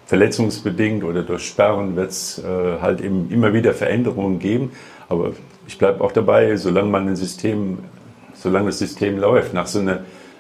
[0.06, 2.44] verletzungsbedingt oder durch Sperren wird es äh,
[2.82, 4.72] halt eben immer wieder Veränderungen geben.
[5.10, 5.32] Aber
[5.68, 7.80] ich bleibe auch dabei, solange man ein System,
[8.34, 10.00] solange das System läuft, nach so einer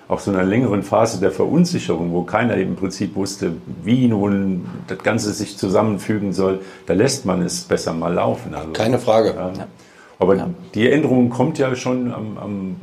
[0.10, 5.00] auch so einer längeren Phase der Verunsicherung, wo keiner im Prinzip wusste, wie nun das
[5.00, 8.56] Ganze sich zusammenfügen soll, da lässt man es besser mal laufen.
[8.56, 9.34] Also, Keine Frage.
[9.36, 9.68] Ja.
[10.20, 10.50] Aber ja.
[10.74, 12.76] die Änderung kommt ja schon am, am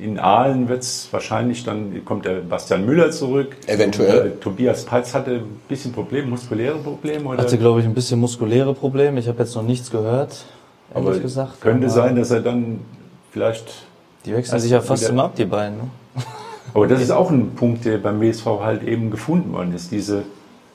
[0.00, 3.56] in Aalen wird es wahrscheinlich dann, kommt der Bastian Müller zurück.
[3.66, 4.20] Eventuell.
[4.20, 7.28] Und, äh, Tobias Peitz hatte ein bisschen Probleme, muskuläre Probleme?
[7.28, 7.38] Oder?
[7.38, 9.18] Hatte, glaube ich, ein bisschen muskuläre Probleme.
[9.20, 10.44] Ich habe jetzt noch nichts gehört,
[10.92, 11.60] aber gesagt.
[11.60, 12.80] Könnte aber sein, dass er dann
[13.30, 13.86] vielleicht...
[14.26, 15.76] Die wechseln sich ja fast immer ab, die beiden.
[15.76, 15.90] Ne?
[16.72, 20.22] Aber das ist auch ein Punkt, der beim WSV halt eben gefunden worden ist, diese,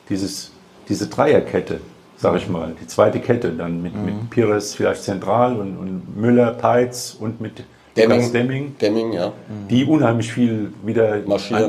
[0.07, 0.51] dieses,
[0.87, 1.81] diese Dreierkette
[2.19, 4.05] sag ich mal, die zweite Kette dann mit, mhm.
[4.05, 7.63] mit Pires vielleicht zentral und, und Müller, Peitz und mit
[7.95, 9.31] Demming, Demming, Demming ja.
[9.69, 11.17] die unheimlich viel wieder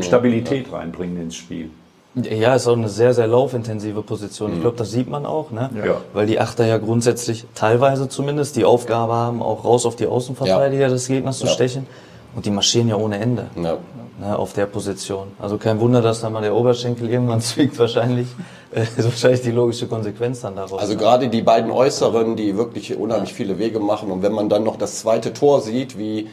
[0.02, 0.78] Stabilität ja.
[0.78, 1.70] reinbringen ins Spiel.
[2.14, 4.50] Ja, ist auch eine sehr, sehr laufintensive Position.
[4.50, 4.56] Mhm.
[4.56, 5.70] Ich glaube, das sieht man auch, ne?
[5.84, 6.00] Ja.
[6.12, 10.82] Weil die Achter ja grundsätzlich, teilweise zumindest, die Aufgabe haben, auch raus auf die Außenverteidiger
[10.82, 10.88] ja.
[10.88, 11.86] des Gegners zu stechen.
[12.34, 13.78] Und die marschieren ja ohne Ende ja.
[14.20, 15.28] Ne, auf der Position.
[15.38, 18.28] Also kein Wunder, dass da mal der Oberschenkel irgendwann zwickt wahrscheinlich.
[18.72, 20.80] Das ist wahrscheinlich die logische Konsequenz dann daraus.
[20.80, 20.98] Also ne?
[20.98, 24.10] gerade die beiden Äußeren, die wirklich unheimlich viele Wege machen.
[24.12, 26.28] Und wenn man dann noch das zweite Tor sieht, wie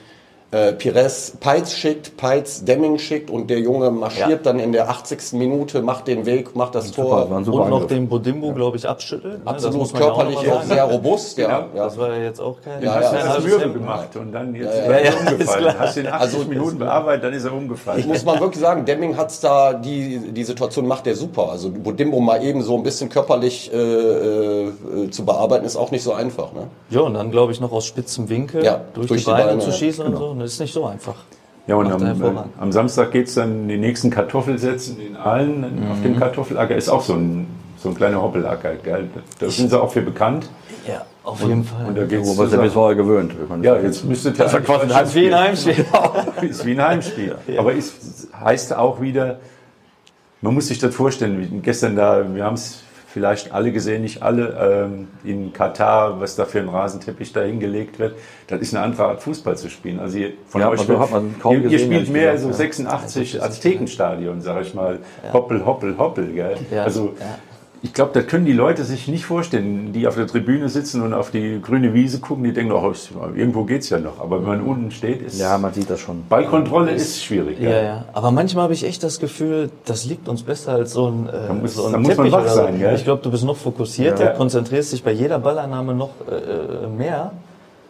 [0.51, 4.37] äh, Pires Peitz schickt, Peitz Demming schickt und der Junge marschiert ja.
[4.37, 5.33] dann in der 80.
[5.33, 7.29] Minute, macht den Weg, macht das Tor.
[7.29, 7.87] und noch Angriff.
[7.87, 9.43] den Bodimbo, glaube ich, abschüttelt.
[9.43, 9.51] Ne?
[9.51, 11.37] Absolut körperlich auch, auch sehr robust.
[11.37, 11.75] Ja, genau.
[11.75, 12.81] ja, Das war ja jetzt auch kein...
[12.81, 13.39] Ja, ja, ja.
[13.41, 15.79] Mürbe gemacht und dann jetzt ja, ja, ja, umgefallen.
[15.79, 18.07] Hast ihn 80 also, Minuten bearbeitet, dann ist er umgefallen.
[18.07, 21.49] Muss man wirklich sagen, Demming hat's da, die, die Situation macht der super.
[21.51, 26.03] Also Bodimbo mal eben so ein bisschen körperlich äh, äh, zu bearbeiten, ist auch nicht
[26.03, 26.53] so einfach.
[26.53, 26.67] Ne?
[26.89, 29.73] Ja, und dann glaube ich noch aus spitzem Winkel durch, durch, die, Beine, Beine zu
[29.73, 30.29] schießen genau.
[30.29, 30.36] und so.
[30.39, 31.15] Das ist nicht so einfach.
[31.67, 35.91] Ja, und am, äh, am, Samstag geht es dann die nächsten Kartoffelsätzen in Aalen mhm.
[35.91, 36.75] auf dem Kartoffelacker.
[36.75, 37.47] Ist auch so ein,
[37.77, 38.75] so ein kleiner Hoppelacker.
[38.75, 39.09] Gell?
[39.39, 40.49] Da sind sie auch für bekannt.
[40.87, 41.87] Ja, auf jeden Fall.
[41.87, 43.33] Und da geht's Wo man sich vorher gewöhnt.
[43.61, 45.85] Ja, jetzt müsste das ja quasi ein wie ein Heimspiel.
[46.49, 47.35] ist wie ein Heimspiel.
[47.47, 47.59] Ja.
[47.59, 49.39] Aber es heißt auch wieder,
[50.41, 51.61] man muss sich das vorstellen.
[51.61, 56.45] Gestern da, wir haben es vielleicht alle gesehen, nicht alle, ähm, in Katar, was da
[56.45, 58.17] für ein Rasenteppich da hingelegt wird.
[58.47, 59.99] Das ist eine andere Art Fußball zu spielen.
[59.99, 62.53] Also ihr, von ja, euch, wird, hat man kaum ihr, gesehen, ihr spielt mehr gesagt,
[62.53, 63.41] so 86 ja.
[63.43, 64.99] Aztekenstadion, sage ich mal.
[65.23, 65.33] Ja.
[65.33, 66.33] Hoppel, hoppel, hoppel.
[66.33, 66.57] Gell?
[66.69, 66.83] Ja.
[66.83, 67.15] Also
[67.81, 71.13] ich glaube, das können die Leute sich nicht vorstellen, die auf der Tribüne sitzen und
[71.13, 72.43] auf die grüne Wiese gucken.
[72.43, 72.93] Die denken, oh,
[73.35, 74.19] irgendwo geht es ja noch.
[74.19, 75.39] Aber wenn man unten steht, ist.
[75.39, 76.23] Ja, man sieht das schon.
[76.27, 77.59] Ballkontrolle ist schwierig.
[77.59, 77.81] Ja, ja.
[77.83, 78.05] ja.
[78.13, 81.47] Aber manchmal habe ich echt das Gefühl, das liegt uns besser als so ein, äh,
[81.47, 82.79] da muss, so ein da muss man wach sein.
[82.79, 82.95] Gell?
[82.95, 84.31] Ich glaube, du bist noch fokussierter, ja.
[84.31, 87.31] konzentrierst dich bei jeder Ballannahme noch äh, äh mehr.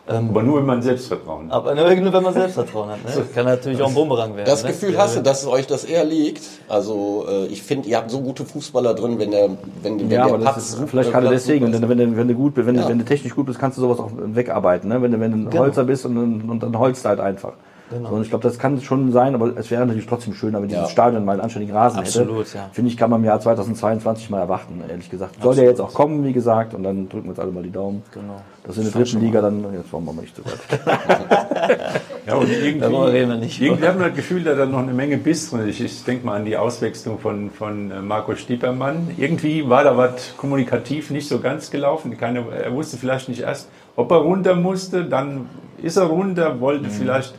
[0.10, 1.54] Ähm, aber nur, wenn man Selbstvertrauen hat.
[1.54, 3.04] Aber nur, wenn man Selbstvertrauen hat.
[3.04, 3.26] Ne?
[3.36, 4.48] Kann natürlich auch ein Bumerang werden.
[4.48, 4.70] Das ne?
[4.70, 6.44] Gefühl hast du, dass euch das eher liegt.
[6.70, 9.50] Also äh, ich finde, ihr habt so gute Fußballer drin, wenn der,
[9.82, 11.74] wenn, wenn ja, der aber Patz, ist, vielleicht gerade deswegen.
[11.74, 12.84] Wenn, du, wenn du gut bist, wenn, ja.
[12.84, 14.90] du, wenn du technisch gut bist, kannst du sowas auch wegarbeiten.
[14.90, 15.02] Ne?
[15.02, 15.64] Wenn du, wenn du ein genau.
[15.64, 17.54] Holzer bist und, und dann holst du halt einfach.
[17.90, 18.10] Genau.
[18.10, 20.68] So, und ich glaube, das kann schon sein, aber es wäre natürlich trotzdem schöner, wenn
[20.68, 22.58] dieses Stadion mal einen anständigen Rasen Absolut, hätte.
[22.58, 22.70] Ja.
[22.74, 25.42] Finde ich, kann man im Jahr 2022 mal erwarten, ehrlich gesagt.
[25.42, 27.72] Soll der jetzt auch kommen, wie gesagt, und dann drücken wir uns alle mal die
[27.72, 28.04] Daumen.
[28.14, 28.42] Genau.
[28.66, 30.60] Das in der dritten Liga dann, jetzt wollen wir mal nicht so weit.
[32.28, 35.50] ja, und irgendwie, nicht, irgendwie haben wir das Gefühl, da dann noch eine Menge Biss
[35.50, 35.68] drin.
[35.70, 39.12] Ich, ich denke mal an die Auswechslung von, von äh, Marco Stiepermann.
[39.16, 42.18] Irgendwie war da was kommunikativ nicht so ganz gelaufen.
[42.18, 45.48] Keine, er wusste vielleicht nicht erst, ob er runter musste, dann
[45.82, 46.92] ist er runter, wollte mhm.
[46.92, 47.36] vielleicht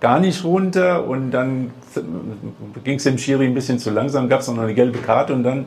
[0.00, 1.72] gar nicht runter und dann
[2.84, 5.44] ging es dem Schiri ein bisschen zu langsam, gab es noch eine gelbe Karte und
[5.44, 5.66] dann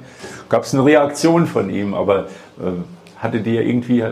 [0.49, 1.93] gab es eine Reaktion von ihm.
[1.93, 2.25] Aber
[2.59, 2.71] äh,
[3.17, 4.03] hatte die irgendwie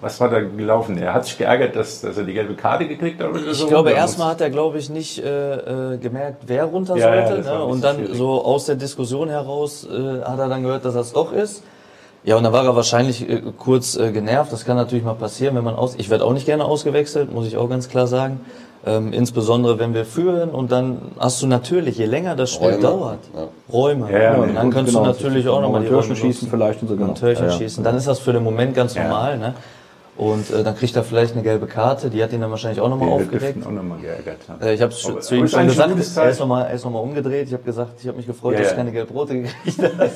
[0.00, 0.96] was war da gelaufen?
[0.98, 3.30] Er hat sich geärgert, dass, dass er die gelbe Karte gekriegt hat?
[3.30, 6.96] Oder ich so glaube, erstmal hat er, glaube ich, nicht äh, äh, gemerkt, wer runter
[6.96, 7.46] ja, sollte.
[7.46, 7.64] Ja, ne?
[7.64, 8.16] Und dann schwierig.
[8.16, 11.62] so aus der Diskussion heraus äh, hat er dann gehört, dass das doch ist.
[12.22, 14.52] Ja, und dann war er wahrscheinlich äh, kurz äh, genervt.
[14.52, 15.94] Das kann natürlich mal passieren, wenn man aus.
[15.96, 18.40] Ich werde auch nicht gerne ausgewechselt, muss ich auch ganz klar sagen.
[18.86, 22.80] Ähm, insbesondere wenn wir führen und dann hast du natürlich, je länger das Spiel Räume.
[22.80, 23.48] dauert, ja.
[23.70, 24.10] Räume.
[24.10, 26.88] Ja, ja, und dann kannst genau, du natürlich auch nochmal die Türchen schießen vielleicht und
[26.88, 27.12] so genau.
[27.12, 27.84] Türchen schießen.
[27.84, 29.36] Dann ist das für den Moment ganz normal.
[29.36, 29.54] Ne?
[30.16, 32.90] Und äh, dann kriegt er vielleicht eine gelbe Karte, die hat ihn dann wahrscheinlich auch
[32.90, 33.66] nochmal aufgedeckt.
[33.66, 34.66] Auch noch mal geärgert, ja.
[34.66, 37.46] äh, ich habe zu, zu ihm schon gesagt, er ist nochmal noch umgedreht.
[37.46, 39.92] Ich habe gesagt, ich habe mich gefreut, ja, dass ich keine gelb-rote gekriegt habe.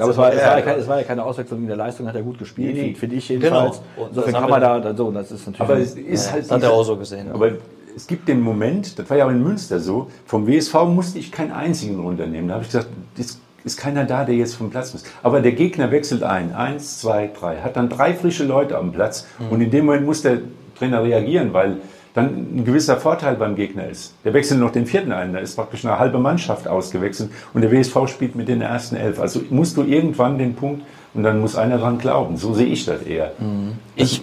[0.00, 2.06] aber es war, es, war ja keine, es war ja keine Auswechslung in der Leistung,
[2.08, 3.80] hat er gut gespielt, nee, finde ich jedenfalls.
[3.96, 4.08] Genau.
[4.08, 5.60] Insofern kann man da, so, das ist natürlich...
[5.60, 7.30] Aber es ist halt das hat er auch so gesehen.
[7.32, 7.52] Aber
[7.96, 11.32] es gibt den Moment, das war ja auch in Münster so, vom WSV musste ich
[11.32, 12.48] keinen einzigen runternehmen.
[12.48, 15.04] Da habe ich gesagt, das ist keiner da, der jetzt vom Platz muss.
[15.22, 16.54] Aber der Gegner wechselt ein.
[16.54, 17.58] Eins, zwei, drei.
[17.58, 19.26] Hat dann drei frische Leute am Platz.
[19.38, 19.48] Mhm.
[19.50, 20.38] Und in dem Moment muss der
[20.76, 21.76] Trainer reagieren, weil
[22.14, 24.14] dann ein gewisser Vorteil beim Gegner ist.
[24.24, 25.32] Der wechselt noch den vierten ein.
[25.32, 27.30] Da ist praktisch eine halbe Mannschaft ausgewechselt.
[27.54, 29.20] Und der WSV spielt mit den ersten elf.
[29.20, 30.82] Also musst du irgendwann den Punkt,
[31.14, 32.36] und dann muss einer dran glauben.
[32.36, 33.32] So sehe ich das eher.
[33.38, 33.72] Mhm.
[33.96, 34.22] Ich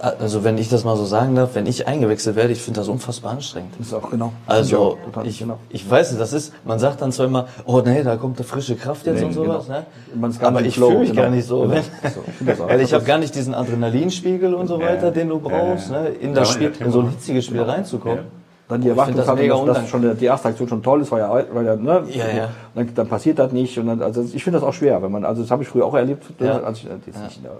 [0.00, 2.88] also wenn ich das mal so sagen darf, wenn ich eingewechselt werde, ich finde das
[2.88, 3.72] unfassbar anstrengend.
[3.78, 4.32] Das ist auch genau.
[4.46, 5.58] Also ja, ich, genau.
[5.70, 8.46] ich weiß nicht, das ist, man sagt dann zwar immer, oh nee, da kommt eine
[8.46, 10.28] frische Kraft jetzt nee, und sowas, genau.
[10.28, 10.34] ne?
[10.42, 11.22] Aber ich fühle mich genau.
[11.22, 11.62] gar nicht so.
[11.62, 11.74] Genau.
[12.40, 12.68] Wenn, so.
[12.68, 15.10] ich, ich habe gar nicht diesen Adrenalinspiegel und so weiter, ja.
[15.10, 16.08] den du brauchst, ne?
[16.20, 18.38] in das Spiel, in so ein hitziges Spiel reinzukommen.
[18.68, 21.64] Dann die Erwartungshaltung, dass, dass schon die erste Aktion schon toll ist, weil ja, weil
[21.64, 22.48] ja, ne, ja, ja.
[22.74, 23.78] Dann, dann, passiert das nicht.
[23.78, 25.84] Und dann, also ich finde das auch schwer, wenn man, also das habe ich früher
[25.86, 26.60] auch erlebt, ja.
[26.60, 27.24] als ich äh, jetzt ja.
[27.24, 27.50] nicht in,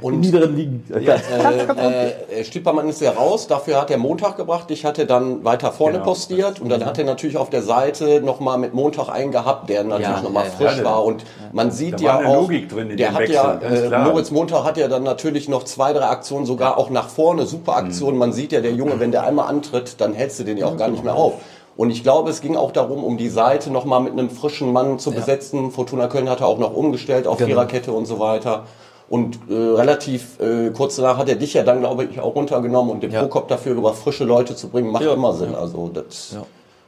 [0.00, 0.84] und, in niederen Ligen.
[1.00, 4.70] Ja, äh, äh, Stiepermann ist ja raus, dafür hat er Montag gebracht.
[4.70, 6.04] Ich hatte dann weiter vorne genau.
[6.04, 9.84] postiert und dann hat er natürlich auf der Seite nochmal mit Montag einen gehabt, der
[9.84, 11.04] natürlich ja, nochmal frisch war.
[11.04, 15.48] Und man sieht ja auch, der hat ja, äh, Moritz Montag hat ja dann natürlich
[15.48, 18.14] noch zwei, drei Aktionen sogar auch nach vorne, super Aktionen.
[18.14, 18.18] Mhm.
[18.18, 20.76] Man sieht ja, der Junge, wenn der einmal antritt, dann hältst du den ja auch
[20.76, 21.34] gar nicht mehr auf.
[21.78, 24.98] Und ich glaube, es ging auch darum, um die Seite nochmal mit einem frischen Mann
[24.98, 25.16] zu ja.
[25.16, 25.70] besetzen.
[25.70, 27.50] Fortuna Köln hatte auch noch umgestellt auf genau.
[27.50, 28.64] Viererkette und so weiter.
[29.08, 32.90] Und äh, relativ äh, kurz danach hat er dich ja dann, glaube ich, auch runtergenommen
[32.90, 33.20] und den ja.
[33.20, 35.12] Prokop dafür über frische Leute zu bringen, macht ja.
[35.12, 35.54] immer Sinn.
[35.54, 36.42] Also das ja.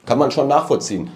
[0.07, 1.09] kann man schon nachvollziehen.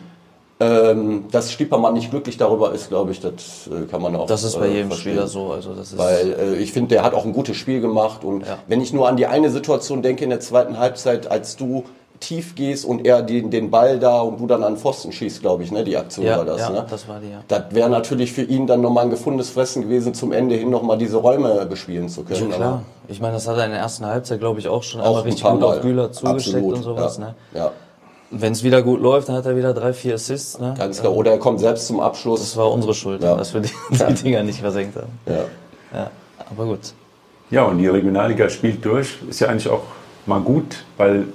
[0.61, 4.29] Ähm, dass Stiepermann nicht glücklich darüber ist, glaube ich, das äh, kann man auch.
[4.29, 5.15] Das ist bei äh, jedem verstehen.
[5.15, 5.51] Spieler so.
[5.51, 8.23] Also das ist Weil äh, ich finde, der hat auch ein gutes Spiel gemacht.
[8.23, 8.59] Und ja.
[8.69, 11.83] wenn ich nur an die eine Situation denke in der zweiten Halbzeit, als du
[12.25, 15.63] tief gehst und er den, den Ball da und du dann an Pfosten schießt, glaube
[15.63, 15.85] ich, ne?
[15.85, 16.87] Die Aktion ja, war das, ja, ne?
[16.89, 17.43] das war die, ja.
[17.47, 20.97] Das wäre natürlich für ihn dann nochmal ein gefundenes Fressen gewesen, zum Ende hin nochmal
[20.97, 22.51] diese Räume bespielen zu können.
[22.51, 22.83] Ja, klar.
[23.09, 25.23] ich meine, das hat er in der ersten Halbzeit, glaube ich, auch schon auch einmal
[25.23, 27.25] richtig gut auf Güler zugesteckt Absolut, und sowas, ja.
[27.25, 27.35] ne?
[27.55, 27.73] Ja.
[28.31, 30.59] Wenn es wieder gut läuft, dann hat er wieder drei, vier Assists.
[30.59, 30.75] Ne?
[30.77, 31.15] Ganz klar.
[31.15, 32.41] Oder er kommt selbst zum Abschluss.
[32.41, 33.37] Das war unsere Schuld, ja.
[33.37, 35.13] dass wir die, die Dinger nicht versenkt haben.
[35.27, 35.45] Ja.
[35.97, 36.11] ja.
[36.51, 36.95] Aber gut.
[37.51, 39.19] Ja, und die Regionalliga spielt durch.
[39.29, 39.83] Ist ja eigentlich auch
[40.27, 41.27] mal gut, weil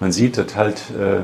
[0.00, 1.20] man sieht, dass halt äh,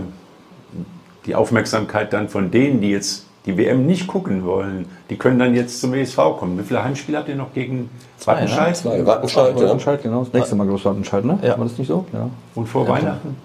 [1.26, 5.54] die Aufmerksamkeit dann von denen, die jetzt die WM nicht gucken wollen, die können dann
[5.54, 6.58] jetzt zum WSV kommen.
[6.58, 7.90] Wie viele Heimspiele habt ihr noch gegen
[8.24, 8.68] Wattenscheid?
[8.68, 8.74] Ne?
[8.74, 9.62] Zwei, Wattenscheid, ja.
[9.66, 10.24] Wattenscheid, genau.
[10.24, 11.38] Das nächste Mal groß Wattenscheid, ne?
[11.42, 11.56] Ja.
[11.56, 12.04] War das nicht so?
[12.12, 12.28] Ja.
[12.54, 13.36] Und vor ja, Weihnachten?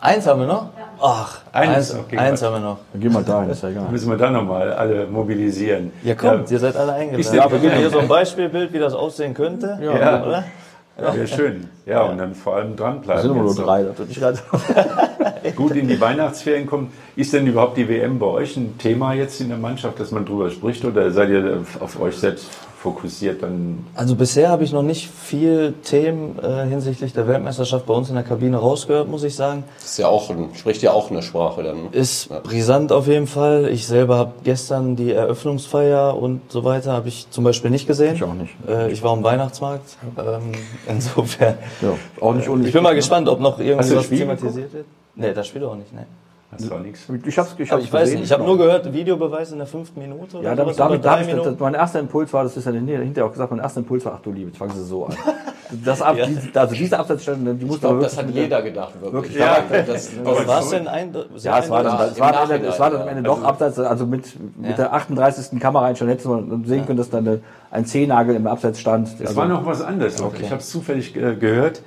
[0.00, 0.68] Eins haben wir noch?
[1.00, 2.78] Ach, eins, eins, okay, eins haben wir noch.
[2.92, 3.88] Dann gehen wir da, ist ja egal.
[3.90, 5.92] Müssen wir da nochmal alle mobilisieren.
[6.02, 6.54] Ja, kommt, ja.
[6.54, 7.36] ihr seid alle eingeladen.
[7.36, 9.78] Ja, wir hier so ein Beispielbild, wie das aussehen könnte.
[9.82, 10.24] Ja, ja.
[10.24, 10.44] oder?
[10.98, 11.68] Ja, ja schön.
[11.84, 13.22] Ja, und dann vor allem dranbleiben.
[13.22, 16.92] sind immer nur drei, das wird nicht Gut in die Weihnachtsferien kommt.
[17.16, 20.24] Ist denn überhaupt die WM bei euch ein Thema jetzt in der Mannschaft, dass man
[20.24, 22.48] drüber spricht oder seid ihr auf euch selbst
[22.86, 23.84] fokussiert dann?
[23.96, 28.14] Also bisher habe ich noch nicht viel Themen äh, hinsichtlich der Weltmeisterschaft bei uns in
[28.14, 29.64] der Kabine rausgehört, muss ich sagen.
[29.80, 31.76] Das ist ja auch, spricht ja auch eine Sprache dann.
[31.76, 31.88] Ne?
[31.90, 32.38] Ist ja.
[32.38, 33.68] brisant auf jeden Fall.
[33.70, 38.14] Ich selber habe gestern die Eröffnungsfeier und so weiter habe ich zum Beispiel nicht gesehen.
[38.14, 38.54] Ich auch nicht.
[38.68, 39.96] Äh, ich war am Weihnachtsmarkt.
[40.16, 40.52] Ähm,
[40.88, 41.58] insofern.
[41.82, 44.86] Ja, auch nicht Ich bin mal gespannt, ob noch irgendwas thematisiert wird.
[45.16, 46.06] Nee, das spielt auch nicht, ne.
[46.50, 47.08] Das war nichts.
[47.24, 50.00] Ich, hab's, ich, hab's ich weiß nicht, ich habe nur gehört, Videobeweis in der fünften
[50.00, 50.38] Minute.
[50.42, 53.50] Ja, damit, damit, damit, das, mein erster Impuls war, das ist ja hinterher auch gesagt,
[53.50, 55.16] mein erster Impuls war, ach du Liebe, jetzt fangen sie so an.
[55.84, 56.26] das ab, ja.
[56.26, 59.34] die, also diese Abseitsstelle, die muss glaub, Das hat jeder gedacht, wirklich.
[59.34, 59.36] wirklich.
[59.36, 59.58] Ja.
[59.68, 62.78] Das, das war es denn ein, ja, es war dann, es war, am Ende, es
[62.78, 65.58] war dann am Ende doch also, Abseits, also mit, mit der 38.
[65.58, 69.08] Kameraeinstellung hätte man sehen können, dass dann ein Zehnagel im Abseits stand.
[69.08, 70.22] Es also, war noch was anderes.
[70.22, 70.42] Okay.
[70.42, 71.82] Ich habe es zufällig äh, gehört.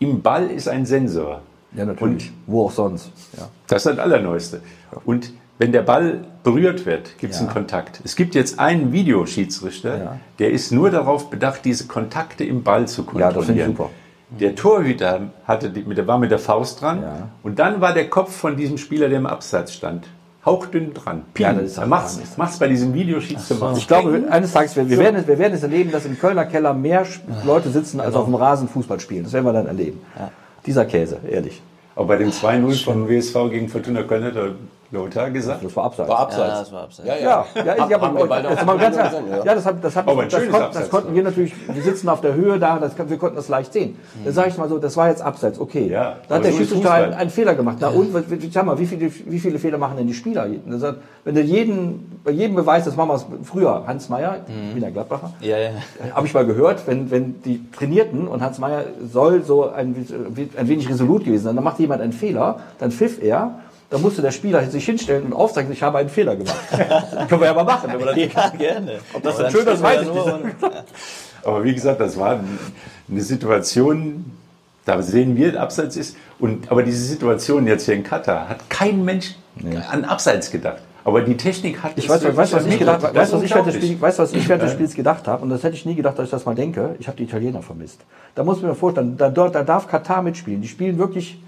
[0.00, 1.40] Im Ball ist ein Sensor.
[1.74, 2.30] Ja, natürlich.
[2.30, 3.10] Und Wo auch sonst.
[3.36, 3.48] Ja.
[3.66, 4.60] Das ist das Allerneueste.
[5.04, 7.46] Und wenn der Ball berührt wird, gibt es ja.
[7.46, 8.00] einen Kontakt.
[8.04, 10.18] Es gibt jetzt einen Videoschiedsrichter, ja.
[10.38, 13.30] der ist nur darauf bedacht, diese Kontakte im Ball zu kontrollieren.
[13.30, 13.90] Ja, das finde ich super.
[14.30, 17.28] Der Torhüter hatte die, mit der, war mit der Faust dran ja.
[17.42, 20.08] und dann war der Kopf von diesem Spieler, der im Abseits stand,
[20.44, 21.22] hauchdünn dran.
[21.34, 21.46] Pien.
[21.46, 23.74] Ja, das ist macht's, macht's bei diesem Videoschiedsrichter.
[23.74, 23.78] So.
[23.78, 26.46] Ich glaube, eines Tages, wir, wir, werden es, wir werden es erleben, dass im Kölner
[26.46, 27.06] Keller mehr
[27.44, 28.20] Leute sitzen, als genau.
[28.20, 29.22] auf dem Rasen Fußball spielen.
[29.22, 30.00] Das werden wir dann erleben.
[30.66, 31.60] Dieser Käse, ehrlich.
[31.96, 34.36] Aber bei dem 2-0 von WSV gegen Fortuna Köln hat
[34.94, 35.64] Lothar gesagt?
[35.64, 36.08] Das war abseits.
[36.08, 36.52] War abseits.
[36.52, 37.08] Ja, das war abseits.
[37.08, 37.46] Ja, ja.
[37.54, 37.96] ja, ja, ich,
[38.44, 39.12] das, mal ganz, ja.
[39.44, 42.20] ja, das, hab, das, hab, das, das, kon, das konnten wir natürlich, wir sitzen auf
[42.20, 43.96] der Höhe da, das, wir konnten das leicht sehen.
[44.14, 44.24] Mhm.
[44.24, 45.88] Dann sage ich mal so, das war jetzt abseits, okay.
[45.88, 47.78] Ja, da hat der Schiedsrichter einen, einen, Fehler gemacht.
[47.80, 48.12] Na und,
[48.52, 50.46] sag mal, wie viele, wie viele Fehler machen denn die Spieler?
[51.24, 54.76] Wenn du jeden, bei jedem Beweis, das machen wir früher, Hans Meyer, mhm.
[54.76, 55.70] Wiener Gladbacher, ja, ja.
[56.14, 59.94] habe ich mal gehört, wenn, wenn die trainierten und Hans Meyer soll so ein,
[60.56, 63.58] ein wenig resolut gewesen sein, dann macht jemand einen Fehler, dann pfiff er
[63.94, 66.56] da musste der Spieler sich hinstellen und aufzeigen, ich habe einen Fehler gemacht.
[67.28, 67.90] können wir ja mal machen.
[67.92, 68.98] Wenn wir das ja, gerne.
[69.12, 70.56] Ob das dann schön ist, weiß ich nicht.
[71.44, 72.40] Aber wie gesagt, das war
[73.08, 74.24] eine Situation,
[74.84, 76.16] da sehen wir, Abseits ist.
[76.40, 79.76] Und, aber diese Situation jetzt hier in Katar hat kein Mensch nee.
[79.76, 80.78] an Abseits gedacht.
[81.04, 81.92] Aber die Technik hat.
[81.96, 84.48] Ich weiß, weiß, was ich gedacht, weiß, was ich während des Spiels, weiß, was ich
[84.48, 85.42] während des Spiels gedacht habe.
[85.42, 86.96] Und das hätte ich nie gedacht, dass ich das mal denke.
[86.98, 88.00] Ich habe die Italiener vermisst.
[88.34, 90.62] Da muss man mir vorstellen, da, da darf Katar mitspielen.
[90.62, 91.38] Die spielen wirklich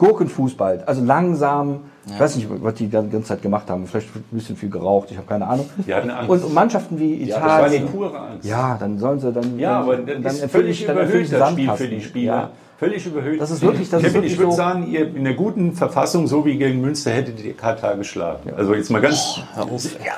[0.00, 1.82] Gurkenfußball, also langsam.
[2.06, 2.14] Ja.
[2.14, 3.86] Ich weiß nicht, was die die ganze Zeit gemacht haben.
[3.86, 5.68] Vielleicht ein bisschen viel geraucht, ich habe keine Ahnung.
[5.86, 6.30] Die hatten Angst.
[6.30, 7.28] Und Mannschaften wie Italien.
[7.28, 8.48] Ja, das war die pure Angst.
[8.48, 9.58] Ja, dann sollen sie dann.
[9.58, 12.32] Ja, aber dann, dann ist völlig überhöht das Spiel für die Spieler.
[12.32, 12.50] Ja.
[12.78, 13.38] Völlig überhöht.
[13.38, 15.74] Das ist wirklich, das Kevin, ist wirklich ich würde so sagen, ihr in einer guten
[15.74, 18.48] Verfassung, so wie gegen Münster, hättet ihr Katar geschlagen.
[18.48, 18.54] Ja.
[18.54, 19.42] Also jetzt mal ganz.
[19.58, 20.14] Oh, ja,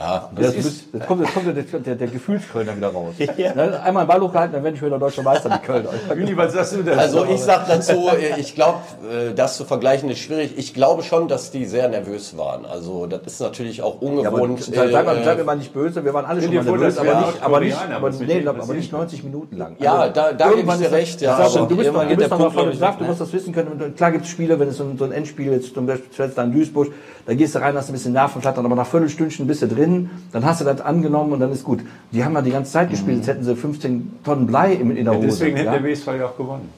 [0.00, 3.14] das, das, ist, jetzt kommt, jetzt kommt der, der, der Gefühlskölner wieder raus.
[3.36, 3.52] Ja.
[3.52, 5.86] Einmal einen Ball hochgehalten, dann werde ich wieder deutscher Meister mit Köln.
[6.96, 8.78] Also ich sage dazu, ich glaube,
[9.10, 10.54] äh, das zu vergleichen ist schwierig.
[10.56, 12.66] Ich glaube schon, dass die sehr nervös waren.
[12.66, 14.68] Also das ist natürlich auch ungewohnt.
[14.68, 17.20] Ja, aber, äh, sei, mir, mal nicht böse, wir waren alle schon mal nervös, aber
[17.20, 19.76] nicht, aber nicht, aber, nee, aber nicht 90 Minuten lang.
[19.78, 21.20] Ja, also, da, da gebe ich dir recht.
[21.20, 23.94] Ja, aber du bist, du bist noch voll Saft, du musst das wissen können.
[23.96, 26.88] Klar gibt es Spiele, wenn es so ein Endspiel jetzt zum Beispiel da in Duisburg,
[27.30, 30.44] da gehst du rein, hast ein bisschen Nervenflattern, aber nach Viertelstündchen bist du drin, dann
[30.44, 31.78] hast du das angenommen und dann ist gut.
[32.10, 35.14] Die haben ja die ganze Zeit gespielt, als hätten sie 15 Tonnen Blei in, der
[35.14, 35.20] Hose.
[35.20, 36.68] Ja, deswegen hätte der WSV ja auch gewonnen.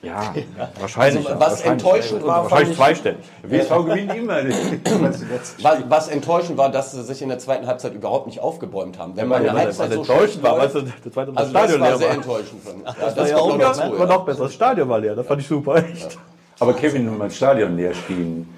[0.00, 1.28] Ja, ja, wahrscheinlich.
[1.28, 3.18] Also, was wahrscheinlich, enttäuschend war, wahrscheinlich zweistellig.
[3.42, 4.36] WSV gewinnt immer.
[5.60, 9.14] was, was, enttäuschend war, dass sie sich in der zweiten Halbzeit überhaupt nicht aufgebäumt haben.
[9.14, 11.90] Wenn man in der Halbzeit so enttäuschend war, weißt du, der zweite also Stadion das
[11.90, 12.64] war sehr enttäuschend.
[12.64, 14.44] Von, ja, das, das war, auch noch, war noch besser.
[14.44, 15.76] Das Stadion war leer, das fand ich super.
[15.76, 16.16] Echt.
[16.60, 18.57] Aber Kevin, mein Stadion leer spielen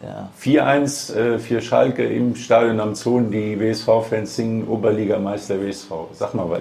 [0.00, 0.28] ja.
[0.40, 3.30] 4-1 äh, für Schalke im Stadion am Zonen.
[3.30, 5.90] Die WSV-Fans singen Oberligameister WSV.
[6.12, 6.60] Sag mal, was.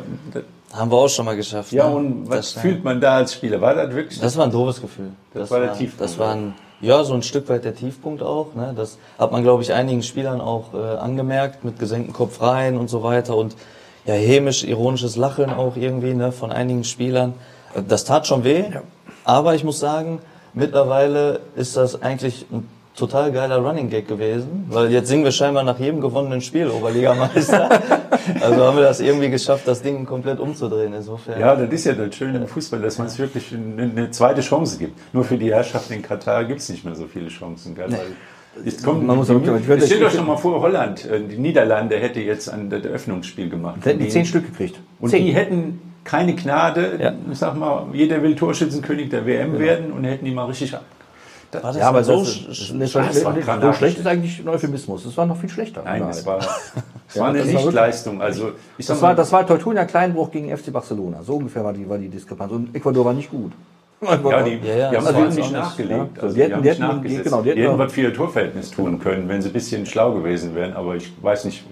[0.73, 1.71] Haben wir auch schon mal geschafft.
[1.71, 1.95] Ja, ne?
[1.95, 3.61] und was das, fühlt man da als Spieler?
[3.61, 4.19] War das wirklich?
[4.19, 5.11] Das war ein doofes Gefühl.
[5.33, 6.01] Das, das war der Tiefpunkt.
[6.01, 8.53] Das war ein, ja, so ein Stück weit der Tiefpunkt auch.
[8.55, 8.73] Ne?
[8.75, 12.89] Das hat man, glaube ich, einigen Spielern auch äh, angemerkt, mit gesenktem Kopf rein und
[12.89, 13.37] so weiter.
[13.37, 13.55] Und
[14.05, 17.33] ja, hämisch, ironisches Lachen auch irgendwie ne, von einigen Spielern.
[17.87, 18.63] Das tat schon weh.
[18.73, 18.81] Ja.
[19.25, 20.19] Aber ich muss sagen,
[20.53, 25.63] mittlerweile ist das eigentlich ein total geiler Running Gag gewesen, weil jetzt singen wir scheinbar
[25.63, 27.69] nach jedem gewonnenen Spiel Oberligameister.
[28.41, 30.93] also haben wir das irgendwie geschafft, das Ding komplett umzudrehen.
[30.93, 31.39] Insofern.
[31.39, 34.79] Ja, das ist ja das Schöne im Fußball, dass man es wirklich eine, zweite Chance
[34.79, 34.99] gibt.
[35.13, 37.75] Nur für die Herrschaft in Katar gibt es nicht mehr so viele Chancen.
[37.75, 37.87] Gell?
[37.89, 37.97] Nee.
[38.65, 41.97] Es kommt, man muss wirklich, ich stell doch schon mal vor, Holland, äh, die Niederlande
[41.97, 43.85] hätte jetzt ein Eröffnungsspiel gemacht.
[43.85, 44.79] Hätten die zehn Stück gekriegt.
[44.99, 45.23] Und zehn.
[45.23, 47.13] die hätten keine Gnade, ja.
[47.31, 49.59] ich sag mal, jeder will Torschützenkönig der WM ja.
[49.59, 50.81] werden und hätten die mal richtig das
[51.63, 54.47] war das ja, aber so, das, das, das, das war so schlecht ist eigentlich ein
[54.47, 55.03] Euphemismus.
[55.03, 55.81] Das war noch viel schlechter.
[55.83, 56.39] Nein, es war,
[57.09, 58.21] es war eine Nichtleistung.
[58.21, 61.23] Also, das, war, das war Teutonia Kleinbruch gegen FC Barcelona.
[61.23, 62.51] So ungefähr war die, war die Diskrepanz.
[62.51, 63.51] Und Ecuador war nicht gut.
[63.99, 64.89] Ja, die, ja, ja.
[64.91, 66.21] die haben also es nicht nachgelegt.
[66.21, 69.41] Also die, hätten, die, nicht genau, die hätten irgendwas für ihr Torverhältnis tun können, wenn
[69.41, 70.73] sie ein bisschen schlau gewesen wären.
[70.73, 71.63] Aber ich weiß nicht,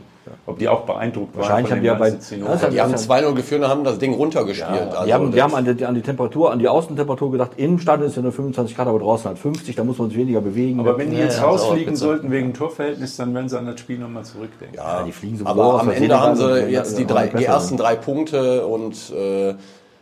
[0.45, 1.41] ob die auch beeindruckt waren.
[1.41, 2.11] Wahrscheinlich haben die ja bei.
[2.11, 4.75] Also die haben 2-0 geführt und haben das Ding runtergespielt.
[4.75, 7.51] Ja, also die haben, die haben an, die, an die Temperatur, an die Außentemperatur gedacht.
[7.57, 10.17] Im Stadion ist ja nur 25 Grad, aber draußen halt 50, da muss man sich
[10.17, 10.79] weniger bewegen.
[10.79, 13.99] Aber wenn die jetzt ja, rausfliegen sollten wegen Torverhältnis, dann werden sie an das Spiel
[13.99, 14.75] nochmal zurückdenken.
[14.75, 17.95] Ja, die fliegen so Aber am Ende haben sie jetzt die, drei, die ersten drei
[17.95, 19.55] Punkte und äh,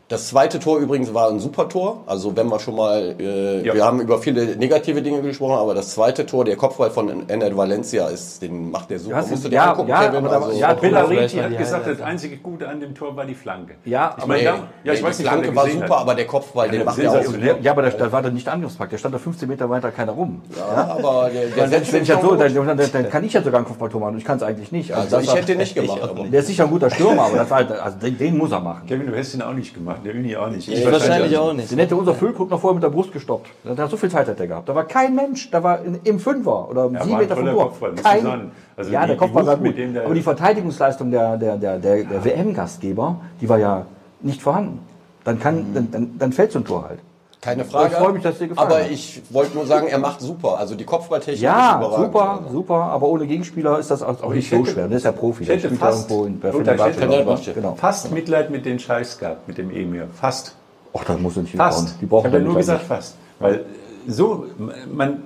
[0.09, 2.03] Das zweite Tor übrigens war ein super Tor.
[2.07, 3.73] Also wenn wir schon mal, äh, ja.
[3.73, 7.55] wir haben über viele negative Dinge gesprochen, aber das zweite Tor, der Kopfball von Ener
[7.55, 9.25] Valencia ist, den macht der super.
[9.25, 10.27] Musst du dir ja, angucken, ja, Kevin.
[10.27, 13.75] Aber, also, ja, Bellariti hat gesagt, das einzige Gute an dem Tor war die Flanke.
[13.85, 16.01] Ja, ich meine, ja, ja, ich weiß die Flanke war super, hat.
[16.01, 17.61] aber der Kopfball, ja, den macht er auch.
[17.61, 18.91] Ja, aber da war dann nicht angriffspackt.
[18.91, 20.41] Der stand da 15 Meter weiter keiner rum.
[20.57, 24.17] Ja, aber der, der so, dann, dann, kann ich ja sogar ein Kopfballtor machen.
[24.17, 24.91] Ich kann es eigentlich nicht.
[24.93, 26.01] Also, ich hätte den nicht gemacht.
[26.29, 28.85] Der ist sicher ein guter Stürmer, aber also den muss er machen.
[28.85, 29.92] Kevin, du hättest ihn auch nicht gemacht.
[30.03, 30.67] Der Uni auch nicht.
[30.67, 31.71] Ich wahrscheinlich auch nicht.
[31.71, 33.49] Den hätte unser Füllkrug noch vorher mit der Brust gestoppt.
[33.65, 34.69] Hat so viel Zeit hat der gehabt.
[34.69, 37.73] Da war kein Mensch, da war im Fünfer oder ja, sieben Meter vom Tor.
[38.01, 39.75] Kein, also ja, die, der Kopfball war gut.
[40.03, 43.85] Aber die Verteidigungsleistung der, der, der, der, der WM-Gastgeber, die war ja
[44.21, 44.79] nicht vorhanden.
[45.23, 45.73] Dann, kann, mhm.
[45.73, 46.99] dann, dann, dann fällt so ein Tor halt.
[47.43, 47.89] Keine Frage.
[47.91, 50.57] Ich freue mich, dass dir gefallen Aber ich wollte nur sagen, er macht super.
[50.57, 52.05] Also die Kopfballtechnik ja, ist überragend.
[52.05, 52.75] super, super.
[52.75, 54.87] Aber ohne Gegenspieler ist das auch nicht so schwer.
[54.87, 55.43] Das ist ja Profi.
[55.43, 57.75] Ich hätte fast, irgendwo in, in genau.
[57.75, 60.07] fast Mitleid mit den Scheiß gehabt, mit dem Emir.
[60.13, 60.55] Fast.
[60.93, 61.95] Ach, das muss nicht fast.
[61.99, 63.15] Die brauchen ich habe ja nur gesagt fast.
[63.39, 63.65] Weil
[64.07, 64.45] so,
[64.93, 65.23] man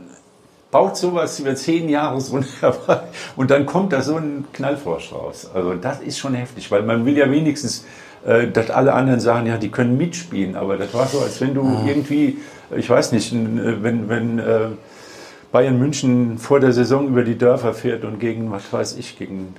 [0.71, 2.39] baut sowas über zehn Jahre so
[3.36, 5.49] und dann kommt da so ein Knallfrosch raus.
[5.53, 7.86] Also das ist schon heftig, weil man will ja wenigstens,
[8.53, 10.56] dass alle anderen sagen, ja, die können mitspielen.
[10.56, 11.84] Aber das war so, als wenn du ah.
[11.86, 12.38] irgendwie,
[12.75, 14.67] ich weiß nicht, äh, wenn, wenn äh,
[15.51, 19.56] Bayern München vor der Saison über die Dörfer fährt und gegen, was weiß ich, gegen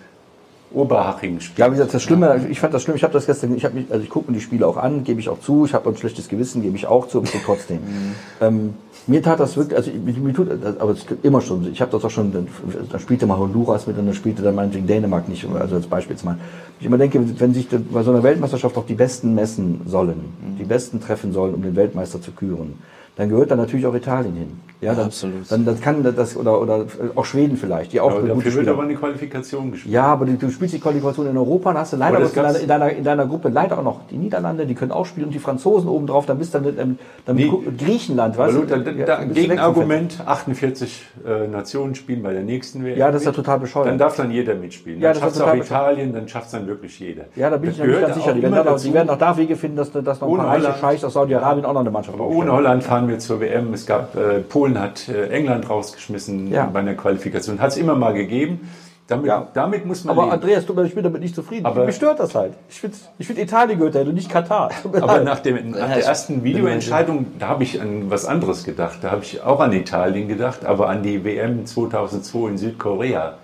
[0.71, 1.59] Oberhaching spielt.
[1.59, 3.75] Ja, wie gesagt, das Schlimme, ich fand das schlimm, ich habe das gestern, ich habe
[3.75, 5.89] mich, also ich gucke mir die Spiele auch an, gebe ich auch zu, ich habe
[5.89, 7.79] ein schlechtes Gewissen, gebe ich auch zu, aber trotzdem.
[7.89, 8.15] Mhm.
[8.41, 8.75] ähm,
[9.09, 12.11] mir tat das wirklich, also mir tut, aber es immer schon, ich habe das auch
[12.11, 12.47] schon,
[12.91, 16.15] da spielte mal Honduras mit und dann spielte dann meinetwegen Dänemark nicht, also als Beispiel
[16.15, 16.39] jetzt mal.
[16.79, 20.65] Ich immer denke, wenn sich bei so einer Weltmeisterschaft auch die Besten messen sollen, die
[20.65, 22.75] Besten treffen sollen, um den Weltmeister zu küren,
[23.17, 24.61] dann gehört da natürlich auch Italien hin.
[24.81, 25.51] Ja, dann, Absolut.
[25.51, 26.85] Dann, dann kann das, oder, oder
[27.17, 29.93] auch Schweden vielleicht, die auch ja, dafür wird aber eine Qualifikation gespielt.
[29.93, 32.69] Ja, aber du, spielst die Qualifikation in Europa, dann hast du leider in deiner, in,
[32.69, 35.41] deiner, in deiner Gruppe leider auch noch die Niederlande, die können auch spielen und die
[35.41, 37.51] Franzosen oben drauf, dann bist du dann, dann nee.
[37.77, 38.65] Griechenland, weißt du?
[38.67, 42.99] Da, da, ja, Gegenargument, 48 äh, Nationen spielen bei der nächsten WM.
[42.99, 43.89] Ja, das ist ja total bescheuert.
[43.89, 45.01] Dann darf dann jeder mitspielen.
[45.01, 47.25] Dann ja, schafft es auch Italien, dann schafft es dann wirklich jeder.
[47.35, 48.33] Ja, da bin das ich mir ganz sicher.
[48.33, 50.75] Die werden, auch, die werden auch da Wege finden, dass, dass noch ein paar reiche
[50.79, 53.73] Scheichs aus Saudi-Arabien auch noch eine Mannschaft ohne Holland fahren wir zur WM.
[53.73, 56.67] Es gab, äh, Polen hat äh, England rausgeschmissen ja.
[56.67, 57.61] bei einer Qualifikation.
[57.61, 58.69] Hat es immer mal gegeben.
[59.07, 59.49] Damit, ja.
[59.55, 60.35] damit muss man Aber leben.
[60.35, 61.65] Andreas, du, ich bin damit nicht zufrieden.
[61.65, 62.53] Aber Mich stört das halt.
[62.69, 64.71] Ich finde ich find Italien gehört und nicht Katar.
[64.85, 68.99] Aber nach, dem, nach der ersten Videoentscheidung, da habe ich an was anderes gedacht.
[69.01, 73.39] Da habe ich auch an Italien gedacht, aber an die WM 2002 in Südkorea.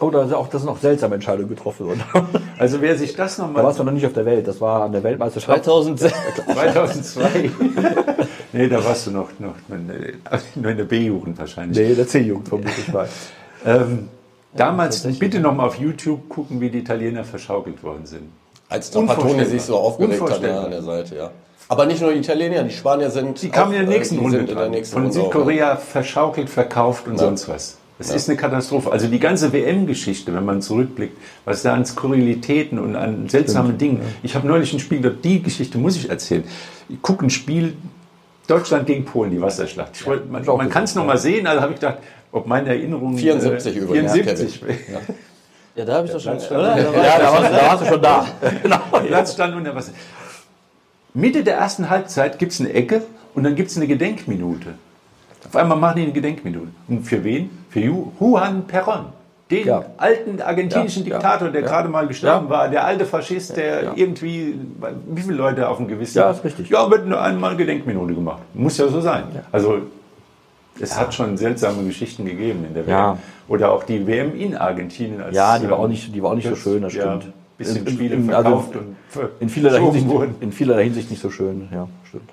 [0.00, 2.02] Oh, da sind auch, das auch seltsame Entscheidungen getroffen worden.
[2.58, 3.62] Also wer sich das nochmal...
[3.62, 5.64] Da warst du noch nicht auf der Welt, das war an der Weltmeisterschaft.
[5.64, 6.10] 2002.
[6.52, 7.50] 2002.
[8.52, 11.78] nee, da warst du noch, noch nur in der B-Jugend wahrscheinlich.
[11.78, 13.08] Nee, der C-Jugend vermutlich mal.
[13.66, 14.08] ähm,
[14.54, 18.30] damals, ja, bitte nochmal auf YouTube gucken, wie die Italiener verschaukelt worden sind.
[18.68, 21.30] Als Trapattoni sich so aufgeregt hat ja, an der Seite, ja.
[21.68, 23.40] Aber nicht nur die Italiener, die Spanier sind.
[23.42, 24.38] Die kamen in der nächsten äh, Runde.
[24.38, 27.18] In der nächsten Von Südkorea verschaukelt, verkauft und ja.
[27.18, 27.76] sonst was.
[28.00, 28.16] Es ja.
[28.16, 28.90] ist eine Katastrophe.
[28.90, 33.80] Also die ganze WM-Geschichte, wenn man zurückblickt, was da an Skurrilitäten und an seltsamen Stimmt.
[33.82, 34.00] Dingen.
[34.22, 36.42] Ich habe neulich ein Spiel, die Geschichte muss ich erzählen.
[36.88, 37.74] Ich gucke ein Spiel,
[38.50, 39.92] Deutschland gegen Polen, die Wasserschlacht.
[39.94, 41.98] Ich wollte, man, man kann es noch mal sehen, also habe ich gedacht,
[42.32, 43.16] ob meine Erinnerung...
[43.16, 44.12] 74 äh, übrigens.
[44.12, 44.60] 74.
[44.60, 44.98] Ja.
[45.76, 46.36] ja, da habe ich doch schon...
[46.36, 46.76] Oder?
[46.78, 48.26] Ja, da, warst, da warst du schon da.
[48.62, 48.78] genau.
[49.06, 49.92] Platz stand unter Wasser.
[51.14, 53.02] Mitte der ersten Halbzeit gibt es eine Ecke
[53.34, 54.74] und dann gibt es eine Gedenkminute.
[55.46, 56.68] Auf einmal machen die eine Gedenkminute.
[56.88, 57.50] Und für wen?
[57.70, 59.06] Für Juan Perón.
[59.50, 59.84] Den ja.
[59.96, 64.54] alten argentinischen ja, Diktator, der ja, gerade mal gestorben war, der alte Faschist, der irgendwie,
[65.08, 66.68] wie viele Leute auf dem Gewissen Ja, ist richtig.
[66.68, 68.42] Ja, wird nur einmal Gedenkminute gemacht.
[68.54, 69.24] Muss ja so sein.
[69.50, 69.78] Also,
[70.80, 73.18] es hat schon seltsame Geschichten gegeben in der WM.
[73.48, 75.20] Oder auch die WM in Argentinien.
[75.20, 77.32] Als, ja, die war auch nicht, die war auch nicht so schön, das stimmt.
[77.58, 80.06] bisschen in, Spiele in, also verkauft also und in vielerlei, Hinsicht,
[80.40, 82.30] in vielerlei Hinsicht nicht so schön, ja, stimmt.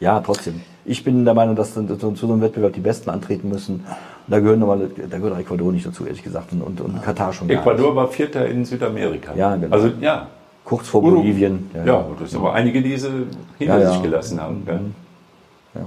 [0.00, 0.60] Ja, trotzdem.
[0.88, 3.84] Ich bin der Meinung, dass zu so einem Wettbewerb die Besten antreten müssen.
[4.26, 7.48] Da gehören nochmal, da gehört Ecuador nicht dazu, ehrlich gesagt, und, und Katar schon.
[7.50, 9.34] Ecuador war Vierter in Südamerika.
[9.34, 9.74] Ja, genau.
[9.74, 10.28] Also ja.
[10.64, 11.70] Kurz vor Bolivien.
[11.74, 13.26] Ja, ja, das sind aber einige, die sie
[13.58, 14.64] hinter ja, sich gelassen haben.
[14.66, 14.94] Mhm.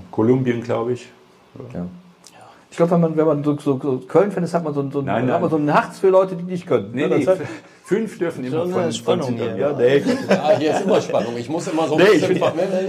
[0.10, 1.10] Kolumbien, glaube ich.
[1.74, 1.86] Ja.
[2.70, 5.02] Ich glaube, wenn man, wenn man so, so, so Köln-Fan ist, hat man so, so,
[5.02, 5.34] nein, nein.
[5.34, 6.92] Hat man so ein Herz für Leute, die nicht können.
[6.94, 7.28] Nee, nee,
[7.84, 9.56] Fünf dürfen immer von, eine Spannung von hier.
[9.58, 10.04] Ja, nee.
[10.30, 11.36] ja, hier ist immer Spannung.
[11.38, 12.38] Ich muss immer so ein nee, bisschen...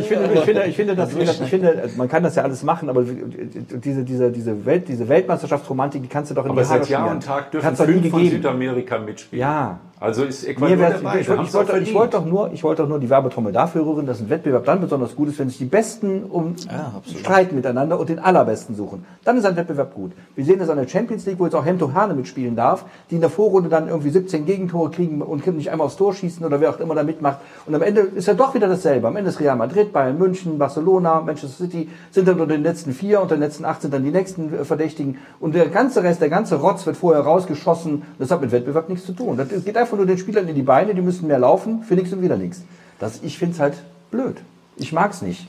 [0.00, 2.62] Ich finde, ich finde, ich finde, ich finde, ich finde, man kann das ja alles
[2.62, 6.68] machen, aber diese, diese, diese, Welt, diese Weltmeisterschaftsromantik, die kannst du doch in aber die
[6.68, 9.40] Haare seit Jahr und Tag dürfen fünf von Südamerika mitspielen.
[9.40, 11.20] Ja, Also ist Ecuador dabei.
[11.20, 14.04] Ich, ich, wollte, ich, wollte doch nur, ich wollte doch nur die Werbetrommel dafür rühren,
[14.04, 18.00] dass ein Wettbewerb dann besonders gut ist, wenn sich die Besten um ja, streiten miteinander
[18.00, 19.04] und den Allerbesten suchen.
[19.24, 20.10] Dann ist ein Wettbewerb gut.
[20.34, 23.14] Wir sehen das an der Champions League, wo jetzt auch Hemto Hane mitspielen darf, die
[23.14, 26.60] in der Vorrunde dann irgendwie 17 Gegentore kriegen und nicht einmal aufs Tor schießen oder
[26.60, 27.38] wer auch immer da mitmacht.
[27.66, 29.06] Und am Ende ist ja doch wieder dasselbe.
[29.06, 32.92] Am Ende ist Real Madrid, Bayern München, Barcelona, Manchester City sind dann unter den letzten
[32.92, 35.18] vier, unter den letzten acht sind dann die nächsten äh, Verdächtigen.
[35.38, 38.02] Und der ganze Rest, der ganze Rotz wird vorher rausgeschossen.
[38.18, 39.36] Das hat mit Wettbewerb nichts zu tun.
[39.36, 42.12] Das geht einfach nur den Spielern in die Beine, die müssen mehr laufen, für nichts
[42.12, 42.62] und wieder nichts.
[42.98, 43.74] Das, ich finde es halt
[44.10, 44.36] blöd.
[44.76, 45.46] Ich mag es nicht.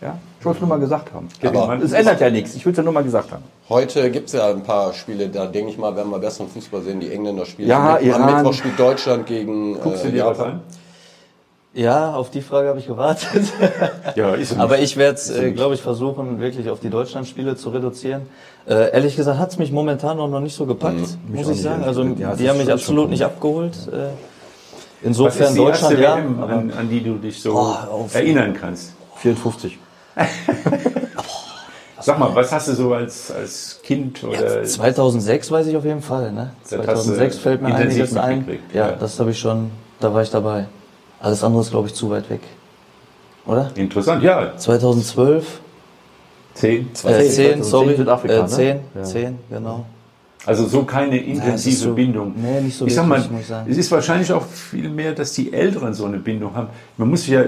[0.00, 0.18] Ja?
[0.38, 1.28] Ich wollte es nur mal gesagt haben.
[1.42, 2.54] Aber es ändert ja nichts.
[2.54, 3.44] Ich will es ja nur mal gesagt haben.
[3.68, 6.82] Heute gibt es ja ein paar Spiele, da denke ich mal, werden wir besseren Fußball
[6.82, 7.00] sehen.
[7.00, 7.68] Die Engländer spielen.
[7.68, 7.98] Ja.
[7.98, 10.60] Am Mittwoch spielt Deutschland gegen Guckst äh, du dir was an?
[11.74, 13.52] Ja, auf die Frage habe ich gewartet.
[14.14, 17.70] ja, ist Aber ich werde es, äh, glaube ich, versuchen, wirklich auf die Deutschlandspiele zu
[17.70, 18.22] reduzieren.
[18.68, 21.82] Äh, ehrlich gesagt hat es mich momentan noch nicht so gepackt, mhm, muss ich sagen.
[21.82, 23.74] Also ja, die haben mich absolut nicht abgeholt.
[23.92, 24.10] Äh,
[25.02, 26.14] insofern Deutschland, ja.
[26.14, 28.92] An, an, die du dich so oh, erinnern kannst.
[29.16, 29.76] 54.
[32.00, 34.60] Sag mal, was hast du so als, als Kind oder?
[34.60, 36.30] Ja, 2006 weiß ich auf jeden Fall.
[36.30, 36.50] Ne?
[36.62, 38.60] 2006 fällt mir einiges ein.
[38.72, 38.92] Ja, ja.
[38.92, 40.66] das habe ich schon, da war ich dabei.
[41.24, 42.40] Alles andere ist, glaube ich, zu weit weg.
[43.46, 43.70] Oder?
[43.76, 44.54] Interessant, ja.
[44.58, 45.60] 2012.
[46.52, 46.90] 10.
[47.04, 47.96] Äh, 10, sorry.
[47.96, 49.02] Südafrika, äh, 10, ne?
[49.02, 49.86] 10, genau.
[50.44, 52.34] Also so keine intensive ja, so, Bindung.
[52.36, 53.24] Nee, nicht so ich sag mal,
[53.66, 56.68] es ist wahrscheinlich auch viel mehr, dass die Älteren so eine Bindung haben.
[56.98, 57.42] Man muss ja,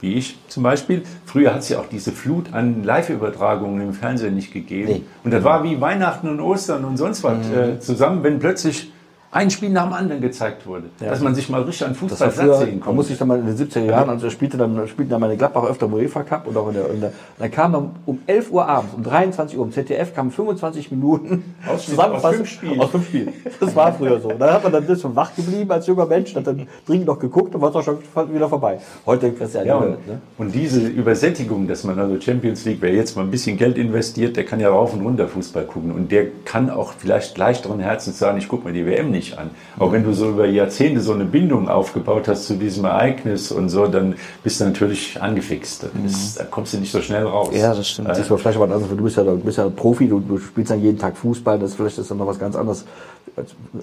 [0.00, 4.34] wie ich zum Beispiel, früher hat es ja auch diese Flut an Live-Übertragungen im Fernsehen
[4.34, 4.88] nicht gegeben.
[4.90, 5.02] Nee.
[5.22, 7.58] Und das war wie Weihnachten und Ostern und sonst was mhm.
[7.58, 8.90] äh, zusammen, wenn plötzlich
[9.34, 10.90] ein Spiel nach dem anderen gezeigt wurde.
[11.00, 11.08] Ja.
[11.08, 12.86] Dass man sich mal richtig an Fußball früher, sehen konnte.
[12.86, 15.38] Man muss sich dann mal in den 70er Jahren, also spielte dann, spielten dann meine
[15.38, 18.18] Gladbach öfter im UEFA Cup und auch in der, in der dann kam dann um
[18.26, 22.80] 11 Uhr abends, um 23 Uhr, im ZDF kamen 25 Minuten Zusammenfassung aus fünf Spielen.
[22.80, 23.32] Aus fünf Spielen.
[23.58, 24.32] Das war früher so.
[24.38, 27.54] Da hat man dann bisschen wach geblieben als junger Mensch, hat dann dringend noch geguckt
[27.54, 27.98] und war es auch schon
[28.34, 28.80] wieder vorbei.
[29.06, 30.20] Heute ist ja, ja und, ne?
[30.36, 34.36] und diese Übersättigung, dass man also Champions League, wer jetzt mal ein bisschen Geld investiert,
[34.36, 38.18] der kann ja rauf und runter Fußball gucken und der kann auch vielleicht leichteren Herzens
[38.18, 39.50] sagen, ich gucke mir die WM nicht an.
[39.78, 43.68] Auch wenn du so über Jahrzehnte so eine Bindung aufgebaut hast zu diesem Ereignis und
[43.68, 45.86] so, dann bist du natürlich angefixt.
[46.04, 47.50] Ist, da kommst du nicht so schnell raus.
[47.52, 48.08] Ja, das stimmt.
[48.08, 50.70] Das ist vielleicht aber anders, du bist ja, du bist ja Profi, du, du spielst
[50.70, 52.84] dann jeden Tag Fußball, das vielleicht ist dann noch was ganz anderes.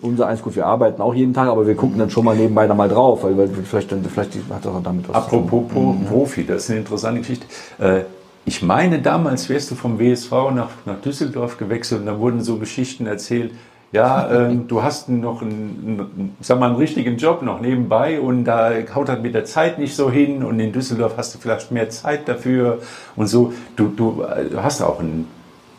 [0.01, 2.67] Unser eins gut, wir arbeiten auch jeden Tag, aber wir gucken dann schon mal nebenbei
[2.67, 6.01] noch mal drauf, weil, weil vielleicht, vielleicht hat das auch damit was Apropos zu tun.
[6.01, 6.05] Mhm.
[6.05, 7.45] Profi, das ist eine interessante Geschichte.
[7.79, 8.01] Äh,
[8.45, 12.57] ich meine, damals wärst du vom WSV nach, nach Düsseldorf gewechselt und da wurden so
[12.57, 13.51] Geschichten erzählt,
[13.91, 18.45] ja, ähm, du hast noch einen, einen, sag mal, einen richtigen Job noch nebenbei und
[18.45, 21.71] da haut das mit der Zeit nicht so hin und in Düsseldorf hast du vielleicht
[21.71, 22.79] mehr Zeit dafür
[23.15, 23.53] und so.
[23.75, 25.27] Du, du, du äh, hast auch einen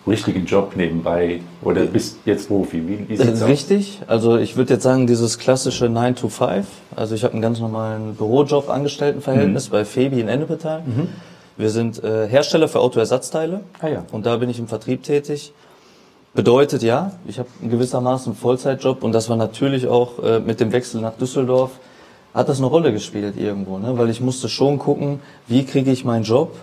[0.06, 2.82] richtigen Job nebenbei oder bist jetzt Profi.
[2.88, 6.66] Wie, wie sieht's Richtig, also ich würde jetzt sagen, dieses klassische 9 to 5.
[6.96, 9.72] Also ich habe einen ganz normalen Bürojob, Angestelltenverhältnis mhm.
[9.72, 10.82] bei Febi in Ennepetal.
[10.84, 11.08] Mhm.
[11.56, 14.04] Wir sind äh, Hersteller für Autoersatzteile ah, ja.
[14.12, 15.52] und da bin ich im Vertrieb tätig.
[16.32, 20.70] Bedeutet ja, ich habe gewissermaßen einen Vollzeitjob und das war natürlich auch äh, mit dem
[20.72, 21.72] Wechsel nach Düsseldorf,
[22.32, 23.98] hat das eine Rolle gespielt irgendwo, ne?
[23.98, 25.18] weil ich musste schon gucken,
[25.48, 26.54] wie kriege ich meinen Job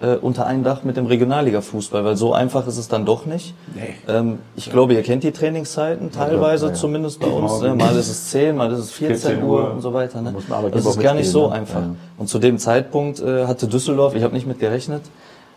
[0.00, 3.54] äh, unter ein Dach mit dem Regionalliga-Fußball, weil so einfach ist es dann doch nicht.
[3.74, 3.94] Nee.
[4.08, 6.76] Ähm, ich glaube, ihr kennt die Trainingszeiten teilweise ja, ja.
[6.76, 7.60] zumindest bei uns.
[7.60, 7.74] Ne?
[7.74, 10.20] Mal ist es 10, mal ist es 14, 14 Uhr, Uhr und so weiter.
[10.20, 10.34] Ne?
[10.70, 11.54] Das ist gar nicht so ne?
[11.54, 11.80] einfach.
[11.80, 11.94] Ja.
[12.18, 15.02] Und zu dem Zeitpunkt äh, hatte Düsseldorf, ich habe nicht mit gerechnet,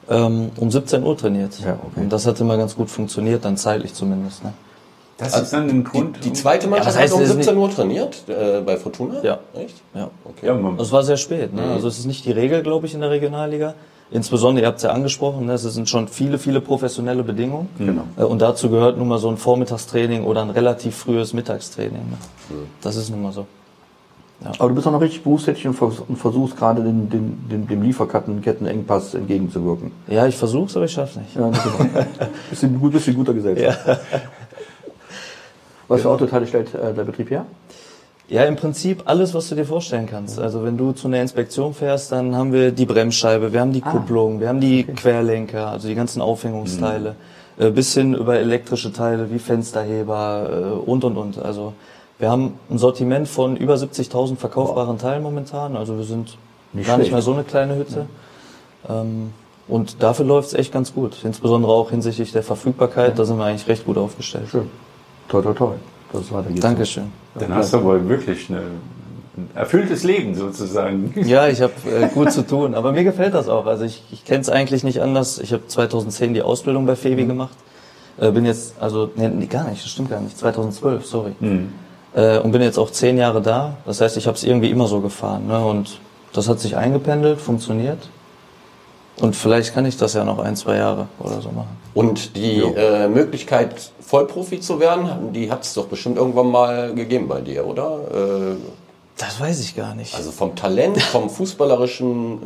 [0.09, 1.59] ähm, um 17 Uhr trainiert.
[1.59, 2.01] Ja, okay.
[2.01, 4.43] Und das hat immer ganz gut funktioniert, dann zeitlich zumindest.
[4.43, 4.53] Ne?
[5.17, 6.17] Das also ist dann ein Grund.
[6.17, 9.21] Die, die zweite Mannschaft ja, heißt, hat um 17 Uhr trainiert äh, bei Fortuna?
[9.23, 9.39] Ja.
[9.55, 9.75] Echt?
[9.95, 10.09] Ja.
[10.23, 10.47] Okay.
[10.47, 11.53] Ja, das war sehr spät.
[11.53, 11.63] Ne?
[11.63, 11.71] Mhm.
[11.71, 13.73] Also es ist nicht die Regel, glaube ich, in der Regionalliga.
[14.09, 17.67] Insbesondere, ihr habt es ja angesprochen, ne, es sind schon viele, viele professionelle Bedingungen.
[17.77, 18.03] Genau.
[18.15, 21.93] Äh, und dazu gehört nun mal so ein Vormittagstraining oder ein relativ frühes Mittagstraining.
[22.09, 22.17] Ne?
[22.49, 22.67] Mhm.
[22.81, 23.47] Das ist nun mal so.
[24.43, 24.51] Ja.
[24.59, 29.15] Aber du bist auch noch richtig berufstätig und versuchst gerade den, den, den, dem Lieferkettenengpass
[29.15, 29.91] entgegenzuwirken.
[30.07, 31.35] Ja, ich versuch's, aber ich schaff's nicht.
[31.35, 32.05] Ja, genau.
[32.49, 33.87] bist, du, bist in guter Gesellschaft.
[33.87, 33.99] Ja.
[35.87, 37.45] Was für Autoteile stellt äh, der Betrieb her?
[38.29, 40.37] Ja, im Prinzip alles, was du dir vorstellen kannst.
[40.37, 43.81] Also wenn du zu einer Inspektion fährst, dann haben wir die Bremsscheibe, wir haben die
[43.83, 43.89] ah.
[43.89, 44.95] Kupplung, wir haben die okay.
[44.95, 47.15] Querlenker, also die ganzen Aufhängungsteile,
[47.57, 47.73] mhm.
[47.73, 51.39] bis hin über elektrische Teile wie Fensterheber äh, und und und.
[51.39, 51.73] Also
[52.19, 55.75] wir haben ein Sortiment von über 70.000 verkaufbaren Teilen momentan.
[55.75, 56.37] Also wir sind
[56.73, 57.07] nicht gar schlecht.
[57.07, 58.07] nicht mehr so eine kleine Hütte.
[58.87, 59.01] Ja.
[59.01, 59.31] Ähm,
[59.67, 61.17] und dafür läuft es echt ganz gut.
[61.23, 63.09] Insbesondere auch hinsichtlich der Verfügbarkeit.
[63.09, 63.15] Ja.
[63.15, 64.47] Da sind wir eigentlich recht gut aufgestellt.
[64.49, 64.69] Schön.
[65.29, 65.73] Toi, toi, toi.
[66.13, 67.11] Das war der Dankeschön.
[67.35, 68.61] Dann hast du wohl wirklich eine,
[69.35, 71.13] ein erfülltes Leben sozusagen.
[71.27, 72.73] Ja, ich habe äh, gut zu tun.
[72.73, 73.67] Aber mir gefällt das auch.
[73.67, 75.37] Also ich, ich kenne es eigentlich nicht anders.
[75.37, 77.27] Ich habe 2010 die Ausbildung bei Febi mhm.
[77.27, 77.57] gemacht.
[78.17, 80.35] Äh, bin jetzt, also, nee, gar nicht, das stimmt gar nicht.
[80.35, 81.35] 2012, sorry.
[81.39, 81.73] Mhm
[82.17, 83.77] äh, und bin jetzt auch zehn Jahre da.
[83.85, 85.47] Das heißt, ich habe es irgendwie immer so gefahren.
[85.47, 85.63] Ne?
[85.63, 85.99] Und
[86.33, 88.09] das hat sich eingependelt, funktioniert.
[89.21, 91.77] Und vielleicht kann ich das ja noch ein, zwei Jahre oder so machen.
[91.93, 97.27] Und die äh, Möglichkeit, Vollprofi zu werden, die hat es doch bestimmt irgendwann mal gegeben
[97.27, 97.99] bei dir, oder?
[98.11, 98.55] Äh,
[99.17, 100.13] das weiß ich gar nicht.
[100.15, 102.39] Also vom Talent, vom Fußballerischen,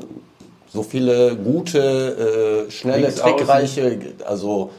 [0.74, 4.70] so viele gute, äh, schnelle, trickreiche, also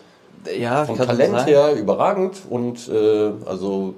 [0.59, 1.47] ja, vom Talent sein.
[1.47, 3.95] her überragend und äh, also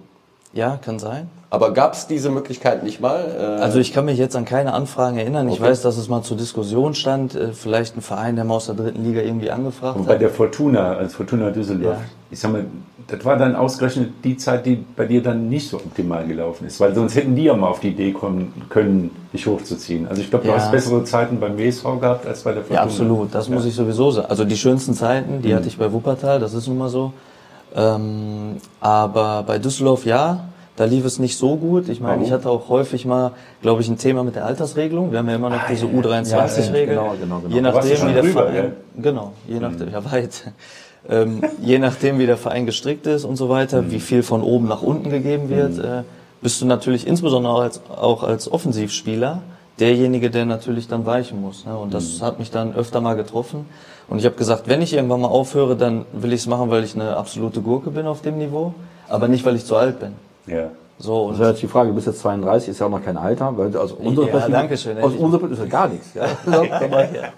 [0.55, 1.29] ja, kann sein.
[1.51, 3.25] Aber gab es diese Möglichkeit nicht mal?
[3.39, 5.47] Äh also ich kann mich jetzt an keine Anfragen erinnern.
[5.47, 5.57] Okay.
[5.57, 8.67] Ich weiß, dass es mal zur Diskussion stand, äh, vielleicht ein Verein, der mal aus
[8.67, 12.05] der dritten Liga irgendwie angefragt Und bei der Fortuna, als Fortuna Düsseldorf, ja.
[12.31, 12.65] ich sag mal,
[13.07, 16.81] das war dann ausgerechnet die Zeit, die bei dir dann nicht so optimal gelaufen ist,
[16.81, 20.09] weil sonst hätten die ja mal auf die Idee kommen können, dich hochzuziehen.
[20.09, 20.57] Also ich glaube, du ja.
[20.57, 22.81] hast bessere Zeiten beim WSV gehabt als bei der Fortuna.
[22.81, 23.55] Ja, absolut, das ja.
[23.55, 24.29] muss ich sowieso sagen.
[24.31, 25.57] Also die schönsten Zeiten, die mhm.
[25.57, 27.13] hatte ich bei Wuppertal, das ist nun mal so.
[27.75, 31.89] Ähm, aber bei Düsseldorf ja, da lief es nicht so gut.
[31.89, 35.13] Ich meine, ich hatte auch häufig mal, glaube ich, ein Thema mit der Altersregelung.
[35.13, 36.97] Wir haben ja immer noch ah, diese U23-Regel.
[36.97, 37.55] Ja, genau, genau, genau.
[37.55, 39.03] Je nachdem, wie der rüber, Verein, ja?
[39.03, 39.93] genau, je nachdem, mhm.
[39.93, 40.53] ja weit.
[41.09, 43.91] Ähm, je nachdem, wie der Verein gestrickt ist und so weiter, mhm.
[43.91, 45.85] wie viel von oben nach unten gegeben wird, mhm.
[45.85, 46.03] äh,
[46.41, 49.43] bist du natürlich insbesondere auch als, auch als Offensivspieler
[49.79, 51.67] derjenige, der natürlich dann weichen muss.
[51.67, 51.77] Ne?
[51.77, 52.25] Und das mhm.
[52.25, 53.67] hat mich dann öfter mal getroffen.
[54.09, 56.85] Und ich habe gesagt, wenn ich irgendwann mal aufhöre, dann will ich es machen, weil
[56.85, 58.75] ich eine absolute Gurke bin auf dem Niveau,
[59.09, 60.13] aber nicht, weil ich zu alt bin.
[60.47, 60.71] Ja.
[60.97, 63.05] So, und das ist jetzt die Frage, du bist jetzt 32, ist ja auch noch
[63.05, 66.15] kein Alter, weil also unser ja, danke schön, aus unserer Sicht ist ja gar nichts.
[66.15, 66.25] Ja.
[66.47, 67.33] ja.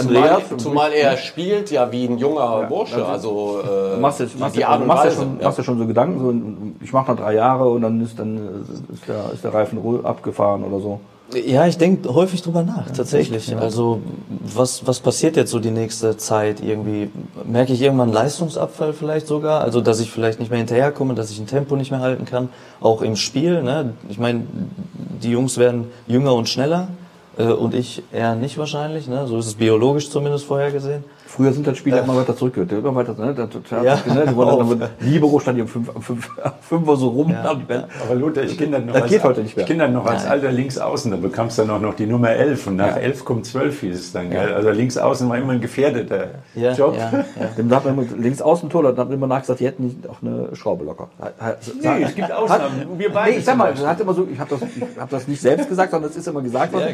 [0.00, 4.54] zumal, zumal er spielt ja wie ein junger ja, Bursche, also äh, machst, jetzt, machst,
[4.54, 5.44] die Art und machst, Weise, schon, ja.
[5.46, 8.66] machst ja schon so Gedanken, so, ich mache noch drei Jahre und dann ist dann
[8.92, 11.00] ist der, ist der Reifen abgefahren oder so.
[11.34, 13.56] Ja, ich denke häufig drüber nach, tatsächlich.
[13.56, 17.10] Also was, was passiert jetzt so die nächste Zeit irgendwie?
[17.44, 19.60] Merke ich irgendwann Leistungsabfall vielleicht sogar?
[19.60, 22.48] Also dass ich vielleicht nicht mehr hinterherkomme, dass ich ein Tempo nicht mehr halten kann,
[22.80, 23.62] auch im Spiel.
[23.62, 23.94] Ne?
[24.08, 24.42] Ich meine,
[25.22, 26.88] die Jungs werden jünger und schneller
[27.42, 29.08] und ich eher nicht wahrscheinlich.
[29.08, 29.26] Ne?
[29.26, 31.04] So ist es biologisch zumindest vorhergesehen.
[31.30, 32.72] Früher sind dann Spieler äh, immer weiter zurückgehört.
[32.72, 33.32] Immer weiter, ne?
[33.32, 33.48] Das,
[33.84, 34.26] ja, ne?
[34.28, 36.28] Die wurden dann, Libero stand hier um fünf, fünf,
[36.60, 37.30] fünf so rum.
[37.30, 37.44] Ja.
[37.44, 39.62] Aber Luther, ich kenne dann noch, das als, geht heute nicht mehr.
[39.62, 42.30] Ich kenne dann noch als alter Linksaußen, da bekamst du dann auch noch die Nummer
[42.30, 43.02] 11 und nach ja.
[43.02, 44.30] 11 kommt 12 hieß es dann.
[44.30, 44.52] Gell?
[44.54, 46.96] Also Linksaußen war immer ein gefährdeter ja, Job.
[46.98, 47.24] Ja, ja.
[47.56, 50.56] Dem hat man immer Linksaußen-Tor, da hat man immer nachgesagt, die hätten nicht auch eine
[50.56, 51.10] Schraube locker.
[51.80, 52.80] Nee, es gibt Ausnahmen.
[52.80, 53.30] Hat, wir beide.
[53.30, 54.60] Nee, ich sag mal, hat immer so, ich habe das,
[54.98, 56.88] hab das nicht selbst gesagt, sondern es ist immer gesagt worden.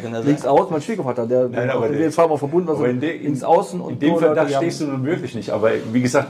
[0.44, 4.18] Linksaußen, mein Schwiegervater, der, der, der, der jetzt zweimal verbunden, also Linksaußen und In dem
[4.18, 5.50] Fall stehst du nun wirklich nicht.
[5.50, 6.28] Aber wie gesagt,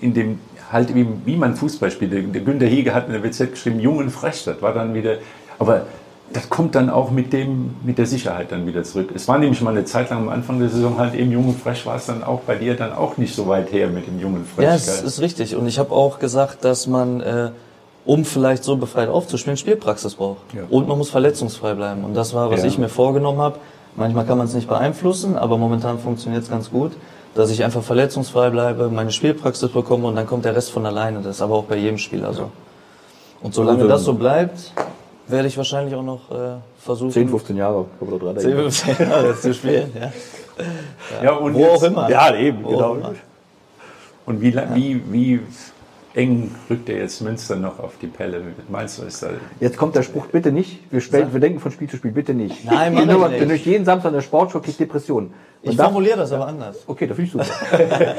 [0.00, 0.38] in dem
[0.72, 2.12] halt wie, wie man Fußball spielt.
[2.12, 4.44] Der Günter Hege hat in der WZ geschrieben, jung und frech.
[4.44, 5.18] Das war dann wieder,
[5.58, 5.86] aber
[6.32, 9.10] das kommt dann auch mit dem, mit der Sicherheit dann wieder zurück.
[9.14, 11.60] Es war nämlich mal eine Zeit lang am Anfang der Saison halt eben jung und
[11.60, 14.18] frech, war es dann auch bei dir dann auch nicht so weit her mit dem
[14.18, 14.64] jungen frech.
[14.64, 15.54] Ja, es ist richtig.
[15.54, 17.50] Und ich habe auch gesagt, dass man, äh,
[18.06, 20.54] um vielleicht so befreit aufzuspielen, Spielpraxis braucht.
[20.54, 20.62] Ja.
[20.70, 22.04] Und man muss verletzungsfrei bleiben.
[22.04, 22.68] Und das war, was ja.
[22.68, 23.58] ich mir vorgenommen habe.
[23.96, 26.92] Manchmal kann man es nicht beeinflussen, aber momentan funktioniert es ganz gut
[27.36, 31.20] dass ich einfach verletzungsfrei bleibe, meine Spielpraxis bekomme und dann kommt der Rest von alleine.
[31.20, 32.50] Das ist aber auch bei jedem Spieler so.
[33.42, 34.72] Und solange das so bleibt,
[35.28, 37.10] werde ich wahrscheinlich auch noch äh, versuchen.
[37.10, 40.12] 10, 15 Jahre oder drei 10, 15 Jahre zu spielen, ja.
[41.18, 42.10] Ja, ja und Wo jetzt, auch immer.
[42.10, 42.96] Ja, eben, Wo genau.
[44.24, 45.40] Und wie, wie, wie
[46.16, 48.42] eng rückt er jetzt Münster noch auf die Pelle?
[48.68, 49.28] Meinst du, ist da
[49.60, 50.80] Jetzt kommt der Spruch, bitte nicht.
[50.90, 52.64] Wir, spielen, wir denken von Spiel zu Spiel, bitte nicht.
[52.64, 53.48] Nein, man nur, nicht.
[53.48, 55.32] Durch jeden Samstag in der Sportschau kriegt Depressionen.
[55.62, 56.78] Ich formuliere das aber anders.
[56.86, 57.46] Okay, da finde ich super.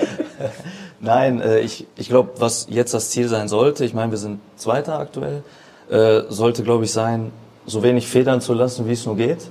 [1.00, 4.39] Nein, äh, ich, ich glaube, was jetzt das Ziel sein sollte, ich meine, wir sind
[4.56, 5.43] Zweiter aktuell,
[5.89, 7.32] äh, sollte, glaube ich, sein,
[7.66, 9.50] so wenig Federn zu lassen, wie es nur geht.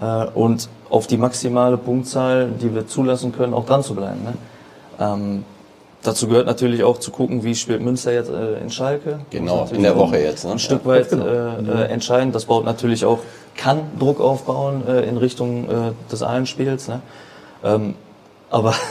[0.00, 4.22] Äh, und auf die maximale Punktzahl, die wir zulassen können, auch dran zu bleiben.
[4.24, 4.34] Ne?
[5.00, 5.44] Ähm,
[6.02, 9.20] Dazu gehört natürlich auch zu gucken, wie spielt Münster jetzt äh, in Schalke.
[9.30, 10.44] Genau, in der Woche jetzt.
[10.44, 10.52] Ne?
[10.52, 11.26] Ein Stück weit genau.
[11.26, 12.34] äh, äh, entscheidend.
[12.34, 13.20] Das baut natürlich auch,
[13.56, 16.88] kann Druck aufbauen äh, in Richtung äh, des Einspiels.
[16.88, 17.02] Ne?
[17.64, 17.94] Ähm,
[18.50, 18.74] aber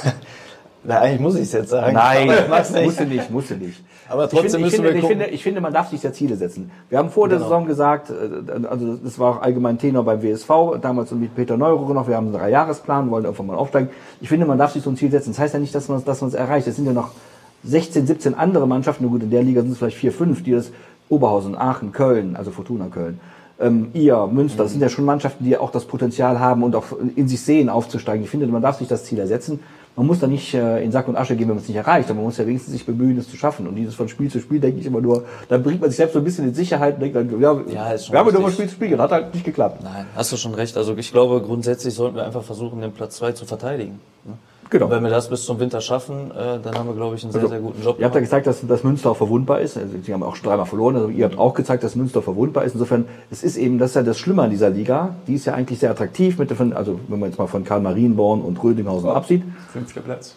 [0.84, 1.93] Na, eigentlich muss ich es jetzt sagen.
[1.93, 2.28] Nein,
[2.84, 3.80] musst du nicht, musst du nicht.
[4.12, 6.36] Aber trotzdem ich finde, ich, finde, ich, finde, ich finde, man darf sich ja Ziele
[6.36, 6.70] setzen.
[6.89, 7.39] Wir haben vor genau.
[7.39, 10.49] der Saison gesagt, äh, also das war auch allgemein Tenor beim WSV,
[10.82, 13.89] damals mit Peter Neururer noch, wir haben einen Dreijahresplan, wollen irgendwann mal aufsteigen.
[14.20, 15.32] Ich finde, man darf sich so ein Ziel setzen.
[15.32, 16.68] Das heißt ja nicht, dass man dass man es erreicht.
[16.68, 17.12] Es sind ja noch
[17.64, 20.51] 16, 17 andere Mannschaften, nur gut, in der Liga sind es vielleicht vier, fünf, die
[20.51, 20.72] das
[21.09, 23.20] Oberhausen, Aachen, Köln, also Fortuna Köln,
[23.59, 26.86] ähm, ihr, Münster, das sind ja schon Mannschaften, die auch das Potenzial haben und auch
[27.16, 28.24] in sich sehen, aufzusteigen.
[28.24, 29.59] Ich finde, man darf sich das Ziel ersetzen
[29.96, 32.10] man muss da nicht äh, in Sack und Asche gehen, wenn man es nicht erreicht,
[32.10, 33.68] aber man muss ja wenigstens sich bemühen, es zu schaffen.
[33.68, 36.14] Und dieses von Spiel zu Spiel denke ich immer nur, dann bringt man sich selbst
[36.14, 38.68] so ein bisschen in Sicherheit und denkt dann, ja, ja wir haben nur mal Spiel
[38.68, 39.84] zu Spiel, das hat halt nicht geklappt.
[39.84, 40.78] Nein, hast du schon recht.
[40.78, 44.00] Also ich glaube, grundsätzlich sollten wir einfach versuchen, den Platz 2 zu verteidigen.
[44.24, 44.34] Ne?
[44.72, 44.86] Genau.
[44.86, 47.34] Und wenn wir das bis zum Winter schaffen, äh, dann haben wir, glaube ich, einen
[47.34, 47.99] sehr, also, sehr guten Job.
[47.99, 49.78] Ihr habt ja gezeigt, dass, dass Münster auch verwundbar ist.
[49.78, 50.95] Also, Sie haben auch schon dreimal verloren.
[50.95, 52.74] Also ihr habt auch gezeigt, dass Münster verwundbar ist.
[52.74, 55.15] Insofern, es ist eben, das ist ja das Schlimme an dieser Liga.
[55.28, 57.82] Die ist ja eigentlich sehr attraktiv, mit von, also wenn man jetzt mal von Karl
[57.82, 59.43] Marienborn und Rödinghausen oh, absieht.
[59.74, 60.36] Fünfter Platz.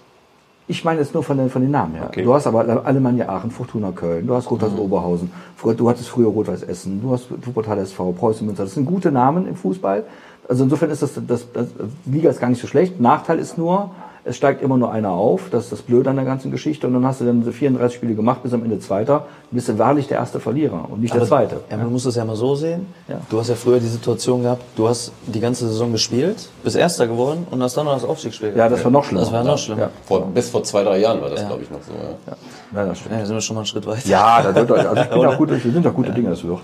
[0.66, 2.06] Ich meine jetzt nur von den, von den Namen her.
[2.08, 2.24] Okay.
[2.24, 4.78] Du hast aber Alemannia Aachen, Fortuna Köln, du hast Rot-Weiß mhm.
[4.78, 5.30] Oberhausen,
[5.62, 8.64] du hattest früher Rot-Weiß Essen, du hast Wuppertal SV, Preußen Münster.
[8.64, 10.04] Das sind gute Namen im Fußball.
[10.48, 11.68] Also insofern ist das, das, das,
[12.06, 12.98] die Liga ist gar nicht so schlecht.
[12.98, 13.90] Nachteil ist nur,
[14.26, 15.50] es steigt immer nur einer auf.
[15.50, 16.86] Das ist das Blöde an der ganzen Geschichte.
[16.86, 19.26] Und dann hast du dann 34 Spiele gemacht, bis am Ende Zweiter.
[19.50, 21.60] Du bist du wahrlich der erste Verlierer und nicht Aber, der Zweite.
[21.70, 22.86] Ja, man muss das ja mal so sehen.
[23.06, 23.20] Ja.
[23.28, 27.06] Du hast ja früher die Situation gehabt, du hast die ganze Saison gespielt, bist Erster
[27.06, 28.70] geworden und hast dann noch das Aufstiegsspiel gehabt.
[28.70, 29.20] Ja, das war noch schlimmer.
[29.22, 29.82] Das war noch schlimmer.
[29.82, 29.90] Ja.
[30.04, 31.92] Vor, bis vor zwei, drei Jahren war das, glaube ich, noch so.
[31.92, 32.36] Ja.
[32.80, 32.86] Ja.
[32.86, 33.14] das stimmt.
[33.14, 34.08] Ja, sind wir schon mal einen Schritt weiter.
[34.08, 36.60] Ja, da wird, also ich bin auch gut, sind auch gute Dinge, das wird.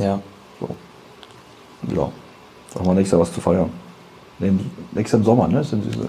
[0.00, 0.18] Ja.
[0.60, 0.68] So.
[1.94, 2.10] Ja.
[2.74, 3.70] Machen wir nächstes Jahr was zu feiern.
[4.38, 4.52] Nee,
[4.92, 5.64] nächstes Sommer, ne?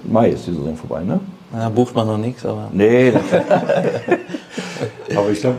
[0.08, 1.20] Mai ist die Saison vorbei, ne?
[1.52, 2.70] Da bucht man noch nichts, aber.
[2.72, 3.12] Nee.
[5.16, 5.58] aber ich glaube,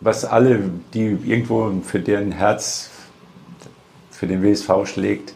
[0.00, 0.60] was alle,
[0.92, 2.90] die irgendwo für deren Herz
[4.10, 5.32] für den WSV schlägt,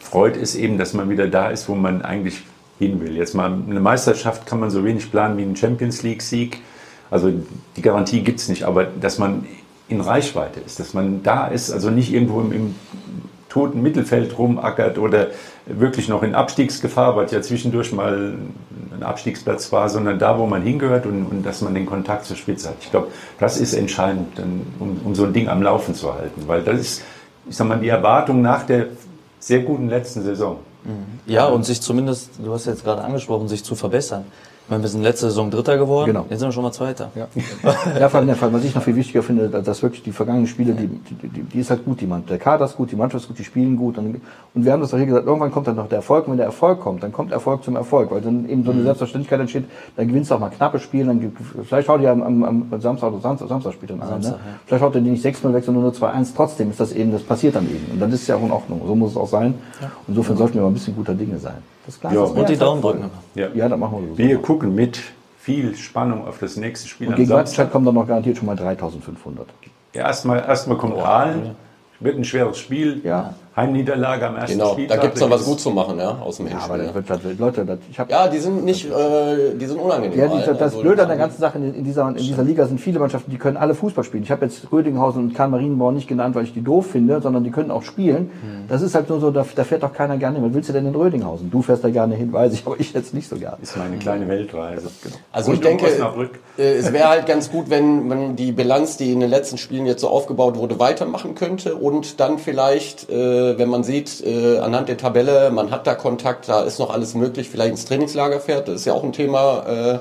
[0.00, 2.42] freut, ist eben, dass man wieder da ist, wo man eigentlich
[2.78, 3.16] hin will.
[3.16, 6.60] Jetzt mal eine Meisterschaft kann man so wenig planen wie einen Champions League-Sieg.
[7.10, 7.32] Also
[7.76, 9.46] die Garantie gibt es nicht, aber dass man
[9.88, 12.74] in Reichweite ist, dass man da ist, also nicht irgendwo im, im
[13.50, 15.28] toten Mittelfeld rumackert oder
[15.66, 18.34] wirklich noch in Abstiegsgefahr, was ja zwischendurch mal
[18.94, 22.36] ein Abstiegsplatz war, sondern da, wo man hingehört und, und dass man den Kontakt zur
[22.36, 22.76] Spitze hat.
[22.80, 24.40] Ich glaube, das ist entscheidend,
[24.78, 27.02] um, um so ein Ding am Laufen zu halten, weil das ist,
[27.48, 28.86] ich sag mal, die Erwartung nach der
[29.38, 30.58] sehr guten letzten Saison.
[31.26, 34.24] Ja, und sich zumindest, du hast jetzt gerade angesprochen, sich zu verbessern
[34.70, 36.26] meine, wir sind letzte Saison Dritter geworden, genau.
[36.28, 37.10] jetzt sind wir schon mal Zweiter.
[37.14, 37.26] Ja,
[37.98, 40.86] ja vor allem, was ich noch viel wichtiger finde, dass wirklich die vergangenen Spiele, die,
[40.86, 42.30] die, die, die ist halt gut, die Mannschaft.
[42.30, 43.98] Der Kader ist gut, die Mannschaft ist gut, die spielen gut.
[43.98, 44.20] Und,
[44.54, 46.26] und wir haben das doch hier gesagt, irgendwann kommt dann noch der Erfolg.
[46.26, 48.80] Und wenn der Erfolg kommt, dann kommt Erfolg zum Erfolg, weil dann eben so eine
[48.80, 48.84] mhm.
[48.84, 49.64] Selbstverständlichkeit entsteht,
[49.96, 51.32] dann gewinnst du auch mal knappe Spiele, dann,
[51.64, 54.28] vielleicht haut ihr am, am, am Samstag oder Samstag, Samstag spielt dann an, ne?
[54.28, 54.38] ja.
[54.66, 56.28] Vielleicht haut ihr die nicht 6-0 weg, sondern nur 2-1.
[56.34, 57.92] Trotzdem ist das eben, das passiert dann eben.
[57.92, 58.80] Und dann ist es ja auch in Ordnung.
[58.86, 59.54] So muss es auch sein.
[59.80, 59.90] Ja.
[60.08, 61.62] Insofern sollten wir mal ein bisschen guter Dinge sein.
[61.86, 62.20] Das Glas ja.
[62.20, 63.10] Und die Daumen drücken.
[63.34, 63.48] Ja.
[63.54, 64.18] ja, dann machen wir so.
[64.18, 65.00] Wir gucken mit
[65.38, 67.08] viel Spannung auf das nächste Spiel.
[67.08, 69.46] Und gegen Wattenscheid kommen dann noch garantiert schon mal 3500.
[69.92, 71.56] Erstmal, erstmal kommt oh, Aalen.
[71.98, 73.00] Wird ein schweres Spiel.
[73.04, 73.34] Ja.
[73.60, 74.96] Heimniederlage am ersten genau, Spieltag.
[74.96, 76.88] Da gibt es noch was gut zu machen, ja, aus dem ja, Hinspiel.
[76.88, 80.18] Aber das wird, Leute, das, ich hab, Ja, die sind nicht, äh, die sind unangenehm.
[80.18, 82.66] Ja, die, das also, Blöde an der ganzen Sache in, in, dieser, in dieser Liga
[82.66, 84.22] sind viele Mannschaften, die können alle Fußball spielen.
[84.22, 87.44] Ich habe jetzt Rödinghausen und Karl Marienborn nicht genannt, weil ich die doof finde, sondern
[87.44, 88.30] die können auch spielen.
[88.42, 88.68] Mhm.
[88.68, 90.46] Das ist halt nur so, da, da fährt doch keiner gerne hin.
[90.46, 91.50] Was willst du denn in Rödinghausen?
[91.50, 93.58] Du fährst da gerne hin, weiß ich, aber ich jetzt nicht so gerne.
[93.62, 94.90] Ist meine kleine Weltreise.
[95.02, 95.16] Genau.
[95.32, 95.86] Also und ich denke,
[96.58, 99.86] äh, es wäre halt ganz gut, wenn man die Bilanz, die in den letzten Spielen
[99.86, 104.88] jetzt so aufgebaut wurde, weitermachen könnte und dann vielleicht, äh, wenn man sieht, äh, anhand
[104.88, 108.68] der Tabelle, man hat da Kontakt, da ist noch alles möglich, vielleicht ins Trainingslager fährt.
[108.68, 109.98] Das ist ja auch ein Thema, äh,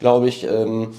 [0.00, 0.44] glaube ich.
[0.44, 0.94] Ähm,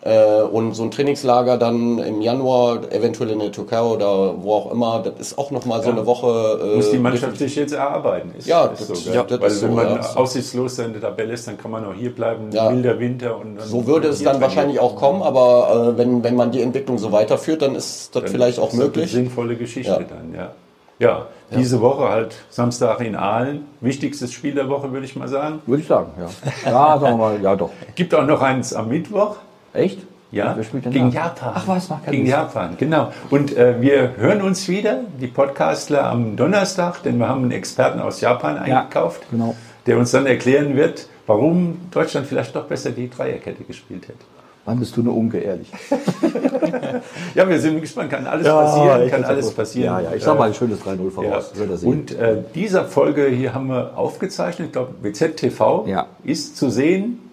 [0.00, 4.72] äh, und so ein Trainingslager dann im Januar, eventuell in der Türkei oder wo auch
[4.72, 5.96] immer, das ist auch nochmal so ja.
[5.96, 6.60] eine Woche.
[6.62, 8.32] Äh, Muss die Mannschaft sich jetzt erarbeiten.
[8.38, 10.16] Ist, ja, ist das, so, ja, das Weil wenn so, man ja.
[10.16, 12.70] aussichtslos in der Tabelle ist, dann kann man auch hier bleiben, ja.
[12.70, 13.36] milder Winter.
[13.36, 16.98] Und so würde es dann wahrscheinlich auch kommen, aber äh, wenn, wenn man die Entwicklung
[16.98, 19.06] so weiterführt, dann ist das dann vielleicht auch möglich.
[19.06, 20.52] Das ist eine sinnvolle Geschichte dann, ja.
[20.98, 23.66] Ja, diese Woche halt Samstag in Aalen.
[23.80, 25.60] Wichtigstes Spiel der Woche, würde ich mal sagen.
[25.66, 26.70] Würde ich sagen, ja.
[26.70, 27.70] Ja, sagen wir mal, ja doch.
[27.94, 29.36] Gibt auch noch eins am Mittwoch.
[29.72, 30.00] Echt?
[30.30, 30.54] Ja,
[30.90, 31.52] gegen Japan.
[31.54, 33.12] Ach was, mag Gegen Japan, genau.
[33.30, 37.98] Und äh, wir hören uns wieder, die Podcastler, am Donnerstag, denn wir haben einen Experten
[37.98, 39.56] aus Japan eingekauft, ja, genau.
[39.86, 44.24] der uns dann erklären wird, warum Deutschland vielleicht doch besser die Dreierkette gespielt hätte.
[44.68, 45.72] Wann bist du nur ungeehrlich?
[47.34, 48.10] ja, wir sind gespannt.
[48.10, 49.94] Kann alles ja, passieren, kann alles passieren.
[49.94, 51.52] Ja, ja, ich sag mal ein schönes 3-0 voraus.
[51.56, 51.88] Ja.
[51.88, 54.66] Und äh, dieser Folge hier haben wir aufgezeichnet.
[54.66, 56.08] Ich glaube, WZTV ja.
[56.22, 57.30] ist zu sehen.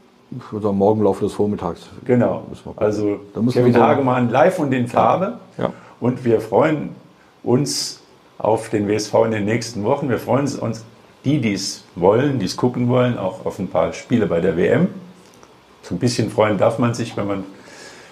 [0.49, 1.89] Sagen, morgen Laufe des Vormittags.
[2.05, 2.45] Genau.
[2.77, 3.19] Also
[3.51, 5.39] Kevin Hagemann live und in Farbe.
[5.57, 5.73] Ja.
[5.99, 6.91] Und wir freuen
[7.43, 7.99] uns
[8.37, 10.07] auf den WSV in den nächsten Wochen.
[10.07, 10.85] Wir freuen uns,
[11.25, 14.55] die, die es wollen, die es gucken wollen, auch auf ein paar Spiele bei der
[14.55, 14.87] WM
[15.87, 17.43] so ein bisschen freuen darf man sich, wenn man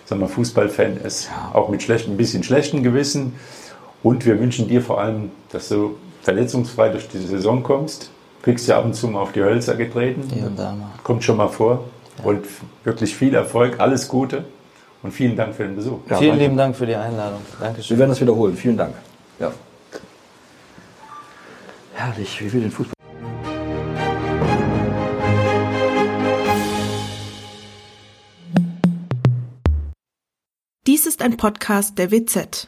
[0.05, 3.33] sagen wir, Fußballfan ist, auch mit schlechten, ein bisschen schlechtem Gewissen.
[4.03, 8.11] Und wir wünschen dir vor allem, dass du verletzungsfrei durch die Saison kommst.
[8.41, 10.23] Kriegst ja ab und zu mal auf die Hölzer getreten.
[10.33, 10.89] Hier und da mal.
[11.03, 11.85] Kommt schon mal vor.
[12.19, 12.25] Ja.
[12.25, 12.45] Und
[12.83, 14.43] wirklich viel Erfolg, alles Gute
[15.01, 15.99] und vielen Dank für den Besuch.
[16.09, 17.39] Ja, vielen lieben Dank für die Einladung.
[17.59, 17.95] Dankeschön.
[17.95, 18.55] Wir werden das wiederholen.
[18.55, 18.93] Vielen Dank.
[19.39, 19.51] Ja.
[21.93, 22.92] Herrlich, wie wir den Fußball.
[31.23, 32.67] Ein Podcast der WZ.